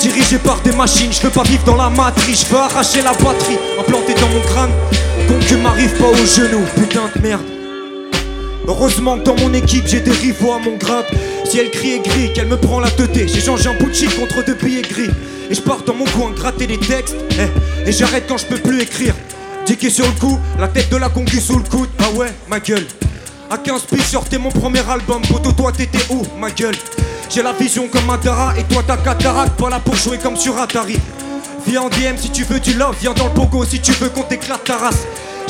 Dirigé 0.00 0.38
par 0.38 0.60
des 0.62 0.72
machines, 0.72 1.12
je 1.12 1.20
veux 1.20 1.30
pas 1.30 1.42
vivre 1.44 1.62
dans 1.64 1.76
la 1.76 1.88
matrice, 1.88 2.46
je 2.46 2.52
veux 2.52 2.60
arracher 2.60 3.02
la 3.02 3.12
batterie, 3.12 3.58
implanté 3.78 4.14
dans 4.14 4.28
mon 4.28 4.40
crâne. 4.40 4.70
Concu 5.28 5.56
m'arrive 5.56 5.92
pas 5.96 6.08
aux 6.08 6.26
genoux, 6.26 6.64
putain 6.76 7.08
de 7.14 7.22
merde. 7.22 7.42
Heureusement 8.66 9.18
que 9.18 9.24
dans 9.24 9.36
mon 9.36 9.52
équipe 9.54 9.86
j'ai 9.86 10.00
des 10.00 10.10
rivaux 10.10 10.52
à 10.52 10.58
mon 10.58 10.76
grade. 10.76 11.06
Si 11.44 11.58
elle 11.58 11.70
crie 11.70 11.92
et 11.92 12.00
gris, 12.00 12.32
qu'elle 12.32 12.46
me 12.46 12.56
prend 12.56 12.80
la 12.80 12.90
teuté, 12.90 13.28
j'ai 13.28 13.40
changé 13.40 13.68
un 13.68 13.74
bout 13.74 13.90
de 13.90 13.94
shit 13.94 14.18
contre 14.18 14.44
deux 14.44 14.54
billets 14.54 14.82
gris. 14.82 15.10
Et 15.50 15.54
je 15.54 15.60
pars 15.60 15.82
dans 15.82 15.94
mon 15.94 16.04
coin 16.06 16.30
gratter 16.30 16.66
les 16.66 16.78
textes, 16.78 17.16
eh, 17.32 17.88
et 17.88 17.92
j'arrête 17.92 18.24
quand 18.26 18.38
je 18.38 18.46
peux 18.46 18.58
plus 18.58 18.80
écrire. 18.80 19.14
Dicky 19.66 19.90
sur 19.90 20.06
le 20.06 20.12
coup, 20.12 20.40
la 20.58 20.68
tête 20.68 20.90
de 20.90 20.96
la 20.96 21.08
concu 21.08 21.40
sous 21.40 21.58
le 21.58 21.64
coude, 21.64 21.88
ah 21.98 22.10
ouais, 22.16 22.32
ma 22.48 22.58
gueule. 22.58 22.86
À 23.52 23.58
15 23.58 23.82
piges, 23.82 24.06
sortais 24.06 24.38
mon 24.38 24.48
premier 24.48 24.80
album, 24.88 25.20
poto 25.28 25.52
toi 25.52 25.72
t'étais 25.72 26.06
où, 26.08 26.22
ma 26.38 26.50
gueule? 26.50 26.74
J'ai 27.28 27.42
la 27.42 27.52
vision 27.52 27.86
comme 27.86 28.08
un 28.08 28.16
Dara, 28.16 28.54
et 28.58 28.64
toi 28.64 28.82
ta 28.82 28.96
cataracte, 28.96 29.60
pas 29.60 29.68
là 29.68 29.78
pour 29.78 29.94
jouer 29.94 30.16
comme 30.16 30.38
sur 30.38 30.58
Atari. 30.58 30.98
Viens 31.66 31.82
en 31.82 31.90
DM 31.90 32.16
si 32.16 32.30
tu 32.30 32.44
veux 32.44 32.60
du 32.60 32.72
love, 32.72 32.96
viens 32.98 33.12
dans 33.12 33.26
le 33.26 33.34
pogo 33.34 33.62
si 33.66 33.78
tu 33.78 33.92
veux 33.92 34.08
qu'on 34.08 34.22
t'éclate 34.22 34.64
ta 34.64 34.78
race. 34.78 35.02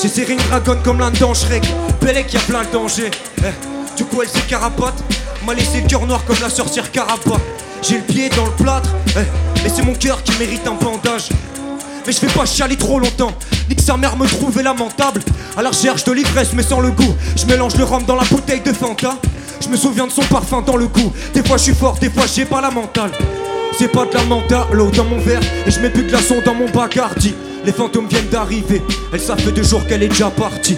J'ai 0.02 0.08
serré 0.08 0.32
une 0.32 0.40
dragonne 0.40 0.82
comme 0.82 0.98
l'un 0.98 1.12
dans 1.12 1.32
Shrek, 1.32 1.62
Belek 2.00 2.32
y 2.32 2.38
a 2.38 2.40
plein 2.40 2.64
de 2.64 2.72
dangers. 2.72 3.12
Eh, 3.38 3.96
du 3.96 4.04
coup 4.04 4.20
elle 4.20 4.28
s'est 4.28 4.48
carapote, 4.48 5.00
m'a 5.46 5.54
laissé 5.54 5.80
le 5.80 5.86
cœur 5.86 6.04
noir 6.04 6.24
comme 6.24 6.40
la 6.40 6.50
sorcière 6.50 6.90
Carapat. 6.90 7.38
J'ai 7.82 7.98
le 7.98 8.02
pied 8.02 8.28
dans 8.30 8.46
le 8.46 8.52
plâtre, 8.52 8.90
eh, 9.10 9.62
mais 9.62 9.70
c'est 9.72 9.82
mon 9.82 9.94
cœur 9.94 10.24
qui 10.24 10.36
mérite 10.40 10.66
un 10.66 10.74
bandage. 10.74 11.28
Mais 12.06 12.12
je 12.12 12.20
vais 12.20 12.32
pas 12.32 12.44
chialer 12.44 12.76
trop 12.76 12.98
longtemps, 12.98 13.32
ni 13.68 13.76
que 13.76 13.82
sa 13.82 13.96
mère 13.96 14.16
me 14.16 14.26
trouvait 14.26 14.62
lamentable. 14.62 15.22
À 15.56 15.62
la 15.62 15.70
recherche 15.70 16.04
de 16.04 16.12
l'ivresse 16.12 16.52
mais 16.54 16.62
sans 16.62 16.80
le 16.80 16.90
goût, 16.90 17.14
je 17.36 17.46
mélange 17.46 17.76
le 17.76 17.84
rhum 17.84 18.02
dans 18.04 18.16
la 18.16 18.24
bouteille 18.24 18.60
de 18.60 18.72
Fanta. 18.72 19.16
Je 19.60 19.68
me 19.68 19.76
souviens 19.76 20.06
de 20.06 20.12
son 20.12 20.22
parfum 20.22 20.62
dans 20.62 20.76
le 20.76 20.88
cou, 20.88 21.12
des 21.32 21.44
fois 21.44 21.56
je 21.56 21.64
suis 21.64 21.74
fort, 21.74 21.96
des 22.00 22.10
fois 22.10 22.24
j'ai 22.32 22.44
pas 22.44 22.60
la 22.60 22.70
mentale. 22.70 23.12
C'est 23.78 23.88
pas 23.88 24.04
de 24.04 24.14
la 24.14 24.24
mentale, 24.24 24.66
l'eau 24.72 24.90
dans 24.90 25.04
mon 25.04 25.18
verre, 25.18 25.40
et 25.66 25.70
je 25.70 25.80
mets 25.80 25.90
plus 25.90 26.02
de 26.02 26.08
glaçons 26.10 26.42
dans 26.44 26.54
mon 26.54 26.68
bacardi. 26.68 27.34
Les 27.64 27.72
fantômes 27.72 28.08
viennent 28.08 28.28
d'arriver, 28.28 28.82
elle 29.12 29.20
ça 29.20 29.36
fait 29.36 29.52
deux 29.52 29.62
jours 29.62 29.86
qu'elle 29.86 30.02
est 30.02 30.08
déjà 30.08 30.30
partie. 30.30 30.76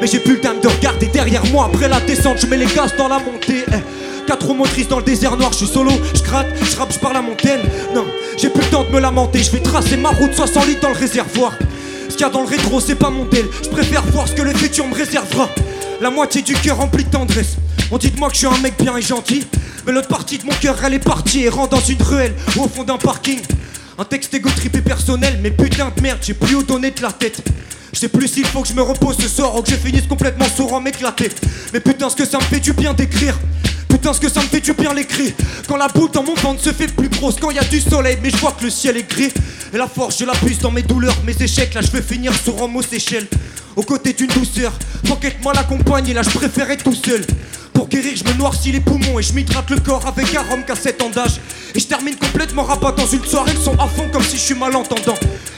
Mais 0.00 0.06
j'ai 0.06 0.18
plus 0.18 0.34
le 0.34 0.40
temps 0.40 0.50
de 0.62 0.68
regarder 0.68 1.06
derrière 1.06 1.44
moi 1.46 1.70
après 1.72 1.88
la 1.88 2.00
descente, 2.00 2.38
je 2.38 2.46
mets 2.46 2.58
les 2.58 2.66
gaz 2.66 2.94
dans 2.98 3.08
la 3.08 3.18
montée. 3.18 3.64
eh. 3.68 4.09
Quatre 4.30 4.46
roues 4.46 4.54
motrices 4.54 4.86
dans 4.86 4.98
le 4.98 5.02
désert 5.02 5.36
noir, 5.36 5.50
je 5.50 5.56
suis 5.56 5.66
solo, 5.66 5.90
je 6.14 6.22
gratte, 6.22 6.46
je 6.62 6.76
rappe, 6.76 6.92
je 6.92 7.00
parle 7.00 7.16
à 7.16 7.20
montagne. 7.20 7.62
Non, 7.92 8.06
j'ai 8.38 8.48
plus 8.48 8.62
le 8.62 8.70
temps 8.70 8.84
de 8.84 8.90
me 8.90 9.00
lamenter, 9.00 9.42
je 9.42 9.50
vais 9.50 9.58
tracer 9.58 9.96
ma 9.96 10.10
route 10.10 10.32
60 10.32 10.68
litres 10.68 10.82
dans 10.82 10.90
le 10.90 10.94
réservoir. 10.94 11.52
Ce 12.08 12.12
qu'il 12.12 12.20
y 12.20 12.24
a 12.24 12.28
dans 12.28 12.42
le 12.42 12.46
rétro, 12.46 12.78
c'est 12.78 12.94
pas 12.94 13.10
mon 13.10 13.24
tel, 13.24 13.46
je 13.60 13.68
préfère 13.68 14.04
voir 14.06 14.28
ce 14.28 14.34
que 14.34 14.42
le 14.42 14.54
futur 14.54 14.86
me 14.86 14.94
réservera. 14.94 15.48
La 16.00 16.10
moitié 16.10 16.42
du 16.42 16.54
cœur 16.54 16.76
rempli 16.76 17.02
de 17.02 17.10
tendresse. 17.10 17.56
On 17.90 17.98
dit 17.98 18.12
de 18.12 18.20
moi 18.20 18.28
que 18.28 18.34
je 18.34 18.38
suis 18.38 18.46
un 18.46 18.56
mec 18.58 18.74
bien 18.80 18.96
et 18.96 19.02
gentil, 19.02 19.44
mais 19.84 19.90
l'autre 19.90 20.06
partie 20.06 20.38
de 20.38 20.46
mon 20.46 20.52
cœur, 20.60 20.76
elle 20.84 20.94
est 20.94 21.00
partie 21.00 21.42
et 21.42 21.48
rentre 21.48 21.70
dans 21.70 21.84
une 21.84 22.00
ruelle 22.00 22.36
ou 22.56 22.62
au 22.62 22.68
fond 22.68 22.84
d'un 22.84 22.98
parking. 22.98 23.40
Un 23.98 24.04
texte 24.04 24.32
égo 24.32 24.48
tripé 24.54 24.80
personnel, 24.80 25.40
mais 25.42 25.50
putain 25.50 25.90
de 25.96 26.00
merde, 26.00 26.20
j'ai 26.22 26.34
plus 26.34 26.54
où 26.54 26.62
donner 26.62 26.92
de 26.92 27.02
la 27.02 27.10
tête. 27.10 27.42
Je 27.92 27.98
sais 27.98 28.08
plus 28.08 28.28
s'il 28.28 28.46
faut 28.46 28.62
que 28.62 28.68
je 28.68 28.74
me 28.74 28.82
repose 28.82 29.16
ce 29.16 29.26
soir 29.26 29.56
ou 29.56 29.62
que 29.62 29.70
je 29.70 29.74
finisse 29.74 30.06
complètement 30.06 30.46
sourd 30.56 30.74
en 30.74 30.80
m'éclater. 30.80 31.30
Mais 31.72 31.80
putain, 31.80 32.08
ce 32.08 32.14
que 32.14 32.24
ça 32.24 32.38
me 32.38 32.44
fait 32.44 32.60
du 32.60 32.72
bien 32.74 32.94
d'écrire. 32.94 33.36
Putain, 34.00 34.14
ce 34.14 34.20
que 34.20 34.30
ça 34.30 34.40
me 34.40 34.46
fait 34.46 34.60
du 34.60 34.72
bien 34.72 34.94
l'écrit. 34.94 35.34
Quand 35.68 35.76
la 35.76 35.86
boule 35.86 36.10
dans 36.10 36.22
mon 36.22 36.32
ventre 36.32 36.62
se 36.62 36.72
fait 36.72 36.86
plus 36.86 37.10
grosse, 37.10 37.34
quand 37.38 37.50
y 37.50 37.58
a 37.58 37.64
du 37.64 37.82
soleil, 37.82 38.16
mais 38.22 38.30
je 38.30 38.36
vois 38.38 38.52
que 38.52 38.64
le 38.64 38.70
ciel 38.70 38.96
est 38.96 39.06
gris. 39.06 39.30
Et 39.74 39.76
la 39.76 39.86
force, 39.86 40.18
je 40.18 40.24
la 40.24 40.32
puise 40.32 40.58
dans 40.58 40.70
mes 40.70 40.80
douleurs, 40.80 41.14
mes 41.26 41.36
échecs. 41.38 41.74
Là, 41.74 41.82
je 41.82 41.90
veux 41.90 42.00
finir 42.00 42.32
sur 42.34 42.62
un 42.62 42.66
mot 42.66 42.80
Seychelles. 42.80 43.26
Aux 43.76 43.82
côtés 43.82 44.14
d'une 44.14 44.28
douceur, 44.28 44.72
Pocket 45.06 45.42
moi 45.42 45.52
l'accompagne 45.52 46.08
et 46.08 46.14
là, 46.14 46.22
je 46.22 46.30
préfère 46.30 46.70
être 46.70 46.82
tout 46.82 46.94
seul. 46.94 47.26
Pour 47.74 47.88
guérir, 47.88 48.16
je 48.16 48.24
me 48.24 48.32
noircis 48.38 48.72
les 48.72 48.80
poumons 48.80 49.18
et 49.18 49.22
je 49.22 49.34
m'hydrate 49.34 49.68
le 49.68 49.78
corps 49.78 50.06
avec 50.06 50.34
un 50.34 50.40
rhum 50.44 50.64
qu'à 50.64 50.76
7 50.76 51.02
ans 51.02 51.10
d'âge. 51.10 51.38
Et 51.74 51.80
je 51.80 51.86
termine 51.86 52.16
complètement 52.16 52.62
rabat 52.62 52.92
dans 52.92 53.06
une 53.06 53.24
soirée, 53.26 53.52
le 53.52 53.60
son 53.60 53.74
à 53.74 53.86
fond 53.86 54.08
comme 54.10 54.24
si 54.24 54.38
je 54.38 54.42
suis 54.42 54.54
malentendant. 54.54 55.16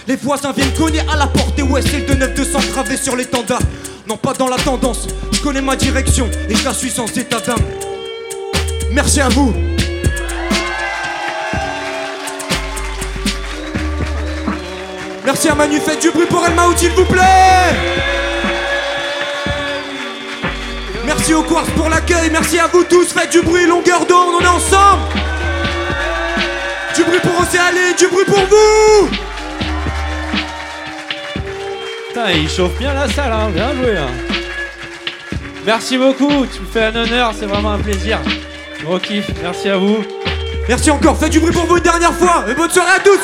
Les 0.09 0.17
voisins 0.17 0.51
viennent 0.51 0.75
cogner 0.77 1.03
à 1.09 1.17
la 1.17 1.29
porte 1.29 1.57
et 1.61 1.63
ouais, 1.63 1.81
c'est 1.81 2.01
le 2.01 2.07
de 2.07 2.15
9200 2.15 2.59
gravé 2.73 2.97
sur 2.97 3.15
l'étendard. 3.15 3.63
Non, 4.09 4.17
pas 4.17 4.33
dans 4.35 4.49
la 4.49 4.57
tendance, 4.57 5.07
je 5.31 5.39
connais 5.39 5.63
ma 5.63 5.77
direction 5.77 6.29
et 6.49 6.57
je 6.57 6.65
la 6.65 6.75
suis 6.75 6.91
sans 6.91 7.07
état 7.17 7.39
d'âme. 7.39 7.92
Merci 8.93 9.21
à 9.21 9.29
vous. 9.29 9.55
Merci 15.25 15.49
à 15.49 15.55
Manu, 15.55 15.79
faites 15.79 16.01
du 16.03 16.11
bruit 16.11 16.27
pour 16.27 16.45
El 16.45 16.55
Maout, 16.55 16.77
s'il 16.77 16.91
vous 16.91 17.05
plaît. 17.05 17.23
Merci 21.07 21.35
au 21.35 21.43
Quartz 21.43 21.71
pour 21.77 21.89
l'accueil, 21.89 22.31
merci 22.31 22.59
à 22.59 22.67
vous 22.67 22.85
tous, 22.85 23.13
faites 23.13 23.31
du 23.31 23.41
bruit, 23.43 23.67
longueur 23.67 24.05
d'onde, 24.07 24.35
on 24.41 24.45
est 24.45 24.49
ensemble. 24.49 25.03
Du 26.97 27.05
bruit 27.05 27.21
pour 27.21 27.41
Océalie, 27.41 27.95
du 27.99 28.07
bruit 28.09 28.25
pour 28.27 28.41
vous. 28.41 29.09
Putain, 32.09 32.31
il 32.33 32.49
chauffe 32.49 32.77
bien 32.79 32.93
la 32.93 33.09
salle, 33.09 33.33
hein. 33.33 33.49
bien 33.55 33.73
joué. 33.75 33.97
hein. 33.97 34.11
Merci 35.65 35.97
beaucoup, 35.97 36.45
tu 36.53 36.61
me 36.61 36.67
fais 36.67 36.85
un 36.85 36.97
honneur, 36.97 37.33
c'est 37.39 37.47
vraiment 37.47 37.73
un 37.73 37.79
plaisir. 37.79 38.19
Gros 38.83 38.99
kiff, 38.99 39.31
merci 39.41 39.69
à 39.69 39.77
vous. 39.77 39.99
Merci 40.69 40.91
encore, 40.91 41.17
faites 41.17 41.31
du 41.31 41.41
bruit 41.41 41.53
pour 41.53 41.67
vous 41.67 41.77
une 41.77 41.83
dernière 41.83 42.13
fois 42.13 42.45
et 42.49 42.55
bonne 42.55 42.71
soirée 42.71 42.97
à 42.97 43.01
tous. 43.01 43.21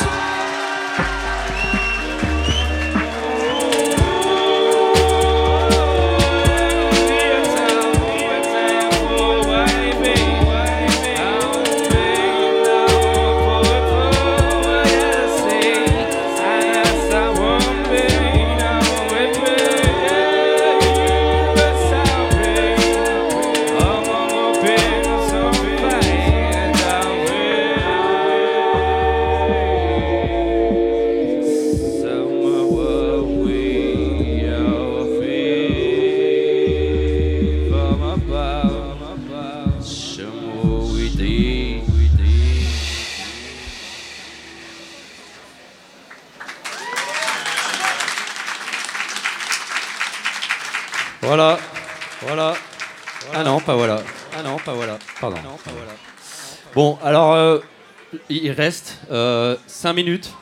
Minutes. 59.98 60.32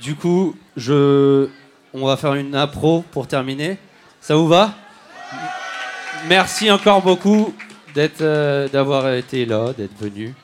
Du 0.00 0.16
coup, 0.16 0.56
je, 0.76 1.48
on 1.92 2.06
va 2.06 2.16
faire 2.16 2.34
une 2.34 2.56
impro 2.56 3.04
pour 3.12 3.28
terminer. 3.28 3.78
Ça 4.20 4.34
vous 4.34 4.48
va? 4.48 4.74
Merci 6.28 6.70
encore 6.70 7.02
beaucoup 7.02 7.54
d'être, 7.94 8.22
euh, 8.22 8.68
d'avoir 8.68 9.12
été 9.12 9.46
là, 9.46 9.72
d'être 9.72 9.96
venu, 9.96 10.34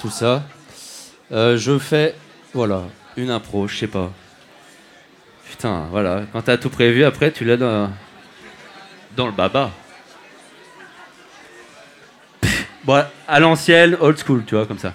tout 0.00 0.10
ça. 0.10 0.42
Euh, 1.30 1.56
je 1.56 1.78
fais, 1.78 2.14
voilà, 2.52 2.82
une 3.16 3.30
impro, 3.30 3.68
je 3.68 3.76
sais 3.76 3.86
pas. 3.86 4.10
Putain, 5.48 5.86
voilà, 5.90 6.22
quand 6.32 6.42
t'as 6.42 6.56
tout 6.56 6.70
prévu, 6.70 7.04
après 7.04 7.30
tu 7.30 7.44
l'as 7.44 7.56
dans, 7.56 7.90
dans 9.16 9.26
le 9.26 9.32
baba. 9.32 9.70
Bon, 12.84 13.04
à 13.28 13.38
l'ancienne, 13.38 13.96
old 14.00 14.18
school, 14.18 14.44
tu 14.46 14.56
vois, 14.56 14.66
comme 14.66 14.78
ça. 14.78 14.94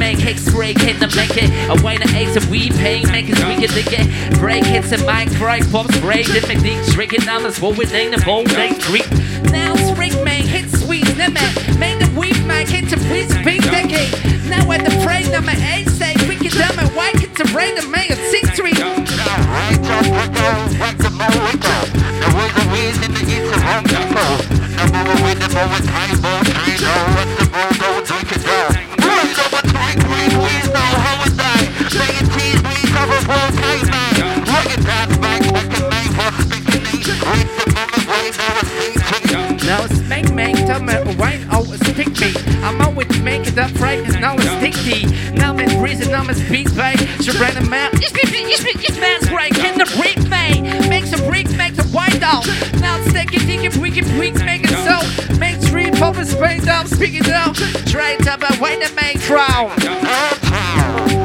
break 0.49 0.79
hit 0.79 0.99
the 0.99 1.07
blanket. 1.07 1.49
A 1.69 1.81
wine 1.83 2.01
and 2.01 2.11
ace 2.11 2.35
and 2.35 2.45
we 2.49 2.69
pain 2.71 3.09
makers 3.11 3.37
we 3.43 3.55
weaker 3.55 3.73
lick 3.73 3.91
it. 3.91 4.39
Break 4.39 4.65
hits 4.65 4.91
and 4.91 5.05
mind 5.05 5.35
bright, 5.37 5.69
pops 5.71 5.97
break 5.99 6.27
the 6.27 6.41
technique 6.41 6.83
drinking 6.87 7.25
numbers 7.25 7.59
what 7.59 7.77
we 7.77 7.85
name 7.85 8.11
the 8.11 8.21
whole 8.21 8.43
day 8.43 8.73
creep. 8.81 9.09
Now 9.51 9.75
spring 9.75 10.15
man 10.23 10.43
hit 10.43 10.69
sweet 10.69 11.07
limit. 11.17 11.51
Make 11.77 11.99
the 11.99 12.11
weep 12.17 12.39
man 12.45 12.65
hit 12.67 12.89
the 12.89 12.97
please 13.07 13.33
big 13.43 13.61
decade. 13.63 14.11
Now 14.49 14.69
at 14.71 14.83
the 14.83 14.91
frame 15.03 15.29
number 15.31 15.53
eight 15.73 15.89
say 15.89 16.15
we 16.27 16.35
can 16.35 16.51
dumb 16.51 16.79
and 16.79 16.89
why 16.95 17.11
can 17.11 17.31
the 17.33 17.45
rain 17.55 17.75
the 17.75 17.87
man 17.87 18.07
six 18.31 18.49
three. 18.51 18.71
Right 18.71 19.79
up, 19.91 20.05
we 20.05 20.25
go, 20.33 20.49
what's 20.79 21.03
the 21.03 21.11
more 21.11 21.37
we 21.45 21.53
go? 21.59 21.75
The 22.21 22.29
way 22.37 22.49
the 22.57 22.65
winds 22.71 22.99
in 23.05 23.11
the 23.13 23.23
east 23.29 23.55
of 23.55 23.61
home. 23.61 23.90
beats, 46.51 46.73
babe. 46.73 46.99
She 47.21 47.31
ran 47.39 47.55
a 47.57 47.65
map. 47.69 47.93
This 47.93 48.11
great. 49.29 49.53
Can 49.53 49.77
the 49.77 49.87
break, 49.97 50.19
mate? 50.29 50.61
Make 50.89 51.05
some 51.05 51.25
bricks, 51.27 51.53
make 51.55 51.73
some 51.75 51.87
white 51.87 52.21
out. 52.21 52.45
Now 52.79 53.01
stick 53.07 53.33
it, 53.33 53.47
dig 53.47 53.63
it, 53.63 53.73
brick 53.79 53.97
it, 53.97 54.05
brick, 54.15 54.35
make 54.45 54.63
it 54.65 54.75
so. 54.83 54.99
Make 55.39 55.57
three 55.61 55.89
poppin' 55.91 56.25
space 56.25 56.67
up, 56.67 56.87
speak 56.87 57.15
it 57.15 57.29
out. 57.29 57.55
Try 57.87 58.17
to 58.17 58.31
and 58.31 58.61
wait 58.61 58.83
and 58.83 58.95
make 58.95 59.21
crown. 59.21 59.71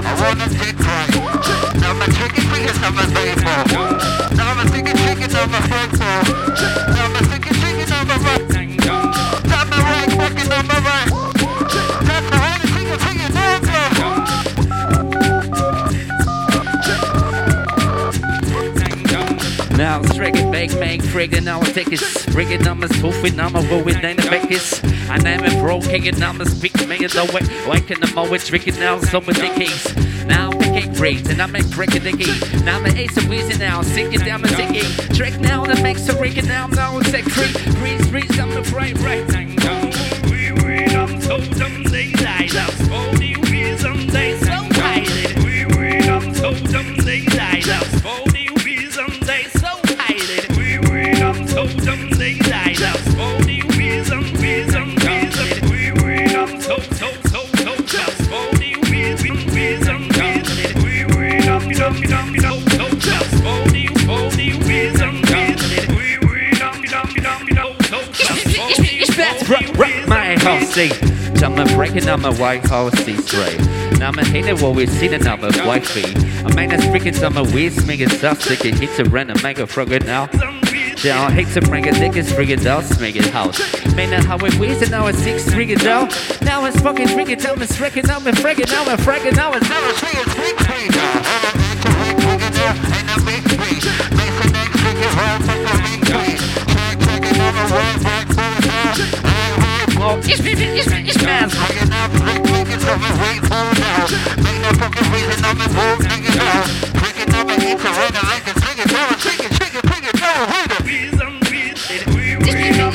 I 0.07 0.13
wanna 0.23 0.49
take 0.55 0.79
time. 0.79 1.11
Now 1.81 1.93
my 1.95 2.07
chicken 2.07 2.45
fingers 2.51 2.79
on 2.83 2.95
my 2.95 3.07
baseball. 3.13 3.67
Now 4.37 4.55
my 4.55 4.65
chicken 4.71 4.97
chickens 4.97 5.35
on 5.35 5.51
my 5.51 5.61
face. 5.61 5.86
Big 20.67 20.81
Mac, 20.81 20.99
friggin' 20.99 21.47
our 21.47 21.63
tickets. 21.65 22.27
Riggin' 22.35 22.61
numbers, 22.63 22.91
hoofing 22.97 23.37
number, 23.37 23.61
name 24.03 24.17
the 24.17 24.23
beckers. 24.23 24.83
I 25.09 25.17
name 25.19 25.45
it 25.45 25.57
bro, 25.61 25.81
kicking 25.81 26.19
numbers, 26.19 26.61
big 26.61 26.75
man, 26.89 26.99
the 26.99 27.31
way. 27.33 27.71
Waking 27.71 28.01
them 28.01 28.19
all 28.19 28.29
with 28.29 28.45
tricking 28.45 28.75
now, 28.81 28.99
some 28.99 29.25
with 29.27 29.37
dickies. 29.37 29.95
Now 30.27 30.51
I'm 30.51 30.59
making 30.59 30.95
great, 30.95 31.31
and 31.31 31.41
I'm 31.41 31.55
a 31.55 31.63
the 31.63 32.01
diggy. 32.01 32.65
Now 32.65 32.79
I'm 32.79 32.87
an 32.87 32.97
ace 32.97 33.17
of 33.17 33.29
wheezy 33.29 33.57
now, 33.59 33.83
sinking 33.83 34.23
down 34.27 34.43
my 34.43 34.49
diggy. 34.49 35.17
Trick 35.17 35.39
now, 35.39 35.65
the 35.65 35.81
max 35.83 36.09
of 36.09 36.19
rigging 36.21 36.49
now, 36.49 36.67
now 36.67 36.99
it's 36.99 37.15
a 37.15 37.23
creek. 37.23 37.55
Breeze, 37.77 38.09
breeze, 38.11 38.37
I'm 38.37 38.51
a 38.57 38.63
bright, 38.63 38.99
right. 39.03 39.25
I'm 40.97 41.21
so 41.21 41.39
dumb, 41.55 41.85
they 41.85 42.11
die, 42.11 42.49
that's 42.51 42.89
40 42.89 43.37
reasons 43.53 44.13
they 44.13 44.36
see. 70.77 70.93
I'm 71.43 71.59
a 71.59 71.65
breaking 71.75 72.07
on 72.07 72.21
my 72.21 72.33
white 72.39 72.67
horse 72.67 72.93
C3. 72.97 73.95
And 73.95 74.03
I'm 74.03 74.19
a 74.19 74.25
hater 74.25 74.55
while 74.57 74.75
we've 74.75 74.91
seen 74.91 75.15
another 75.15 75.51
white 75.65 75.91
bee. 75.95 76.05
I'm 76.45 76.55
mean, 76.55 76.69
that's 76.69 76.85
freaking 76.85 77.15
some 77.15 77.39
of 77.39 77.55
weird 77.55 77.73
smearing 77.73 78.11
stuff 78.11 78.45
that 78.45 78.59
can 78.61 78.77
hit 78.77 78.95
to 78.97 79.05
random. 79.05 79.37
and 79.37 79.43
make 79.43 79.59
a 79.59 79.67
frog 79.67 79.89
now. 80.05 80.29
Yeah, 81.03 81.23
I 81.23 81.31
hate 81.31 81.49
to 81.55 81.63
bring 81.63 81.87
a 81.89 81.93
it, 81.93 82.27
friggin' 82.27 82.63
doll, 82.63 82.83
smearing 82.83 83.23
house. 83.23 83.59
Man, 83.95 84.11
that's 84.11 84.27
how 84.27 84.37
it 84.37 84.59
weird, 84.59 84.83
and 84.83 84.91
now 84.91 85.07
it's 85.07 85.19
six 85.19 85.49
freak 85.51 85.71
it 85.71 85.87
out. 85.87 86.11
Now 86.43 86.67
it's 86.67 86.81
fucking 86.81 87.09
friggin' 87.09 87.43
doll, 87.43 87.61
it's 87.63 87.77
friggin' 87.77 88.07
doll, 88.07 88.27
it's 88.27 88.39
friggin' 88.41 88.67
doll, 88.67 88.89
it's 88.91 89.03
friggin' 89.03 89.35
doll, 89.35 89.55
it's 89.55 89.69
now 89.69 89.81
it's 89.89 90.01
friggin' 90.01 90.29
freak 90.37 90.57
doll. 90.93 91.15
Make 92.05 92.19
the 92.21 92.21
next 92.21 92.25
freaking 92.27 92.57
world, 92.67 93.01
make 94.17 94.35
the 94.41 94.49
next 94.53 94.77
freaking 94.85 95.13
world, 95.17 95.41
make 95.47 95.63
the 95.65 95.75
next 96.77 97.07
freaking 97.07 97.71
world 97.71 98.26
smoke. 99.97 100.21
Yes, 100.29 100.41
baby, 100.41 100.65
yes, 100.77 100.89
baby, 100.89 101.09
yes, 101.09 101.23
man. 101.25 101.49
Hanging 101.49 101.93
out, 101.93 102.11
break, 102.21 102.41
breaking 102.45 102.85
up, 102.85 103.01
and 103.01 103.17
wait 103.25 103.41
for 103.49 103.65
now. 103.81 104.05
Make 104.45 104.61
no 104.61 104.71
fucking 104.77 105.09
reason, 105.13 105.41
I'm 105.41 105.57
in 105.57 105.71
move, 105.73 106.01
nigga, 106.05 106.33
now. 106.37 106.69
Breaking 107.01 107.33
up, 107.33 107.49
and 107.49 107.63
eat 107.65 107.79
the 107.81 107.91
ring, 107.97 108.13
and 108.13 108.27
like 108.29 108.45
it, 108.45 108.57
drink 108.61 108.79
it, 108.85 108.89
throw 108.93 109.09
it, 109.09 109.19
drink 109.25 109.41
it, 109.41 109.53
drink 109.57 109.75
it, 109.75 109.85
drink 109.89 110.05
it, 110.05 110.15
throw 110.21 110.37
it, 110.37 110.49
wait 110.53 110.69
a 110.69 110.85
minute. 110.85 111.17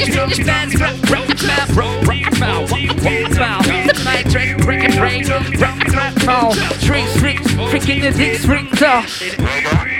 It's 0.03 0.39
fast, 0.45 0.79
rock, 0.79 0.95
rock, 1.09 1.27
roll, 1.75 1.97
rock, 2.05 2.33
foul, 2.37 2.65
rock, 2.67 2.99
foul. 3.33 3.61
Night 4.05 4.29
train, 4.29 4.57
break 4.57 4.83
and 4.83 4.95
break, 4.95 5.27
rock, 5.27 5.79
rock, 5.93 6.13
fall. 6.21 6.53
Tricks, 6.79 7.13
tricks, 7.19 7.47
freaking 7.71 8.01
the 8.01 8.11
dicks, 8.11 8.45
rings 8.45 8.81
off. 8.81 9.90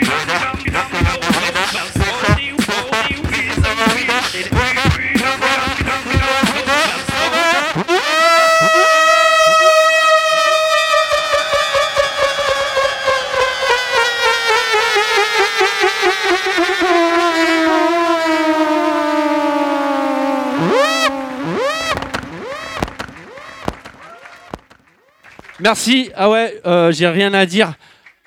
Merci. 25.61 26.09
Ah 26.15 26.27
ouais, 26.31 26.59
euh, 26.65 26.91
j'ai 26.91 27.07
rien 27.07 27.35
à 27.35 27.45
dire 27.45 27.75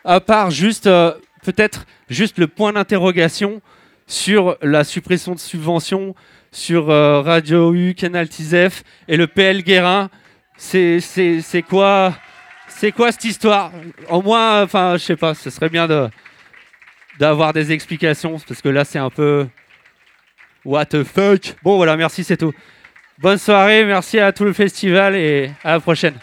à 0.05 0.21
part 0.21 0.53
juste 0.53 0.87
euh, 0.87 1.13
peut-être 1.43 1.85
juste 2.09 2.39
le 2.39 2.47
point 2.47 2.73
d'interrogation 2.73 3.61
sur 4.07 4.57
la 4.63 4.85
suppression 4.85 5.35
de 5.35 5.41
subventions 5.41 6.15
sur 6.53 6.91
euh, 6.91 7.23
Radio 7.23 7.75
U, 7.75 7.95
Canal 7.95 8.29
TISEF 8.29 8.85
et 9.09 9.17
le 9.17 9.27
PL 9.27 9.65
Guérin. 9.65 10.11
C'est 10.57 11.01
quoi 11.69 12.15
c'est 12.69 12.93
quoi 12.93 13.11
cette 13.11 13.25
histoire? 13.25 13.73
Au 14.09 14.23
moins, 14.23 14.63
enfin, 14.63 14.97
je 14.97 15.03
sais 15.03 15.17
pas. 15.17 15.35
Ce 15.35 15.51
serait 15.51 15.69
bien 15.69 15.89
de 15.89 16.09
d'avoir 17.19 17.53
des 17.53 17.73
explications 17.73 18.39
parce 18.47 18.63
que 18.63 18.69
là, 18.69 18.85
c'est 18.85 19.01
un 19.01 19.11
peu 19.11 19.49
what 20.65 20.87
the 20.87 21.03
fuck. 21.03 21.57
Bon, 21.65 21.79
voilà, 21.79 21.97
merci, 21.97 22.23
c'est 22.23 22.37
tout. 22.37 22.53
Bonne 23.19 23.39
soirée, 23.39 23.85
merci 23.85 24.21
à 24.21 24.31
tout 24.31 24.45
le 24.45 24.53
festival 24.53 25.17
et 25.17 25.51
à 25.65 25.73
la 25.73 25.81
prochaine. 25.81 26.15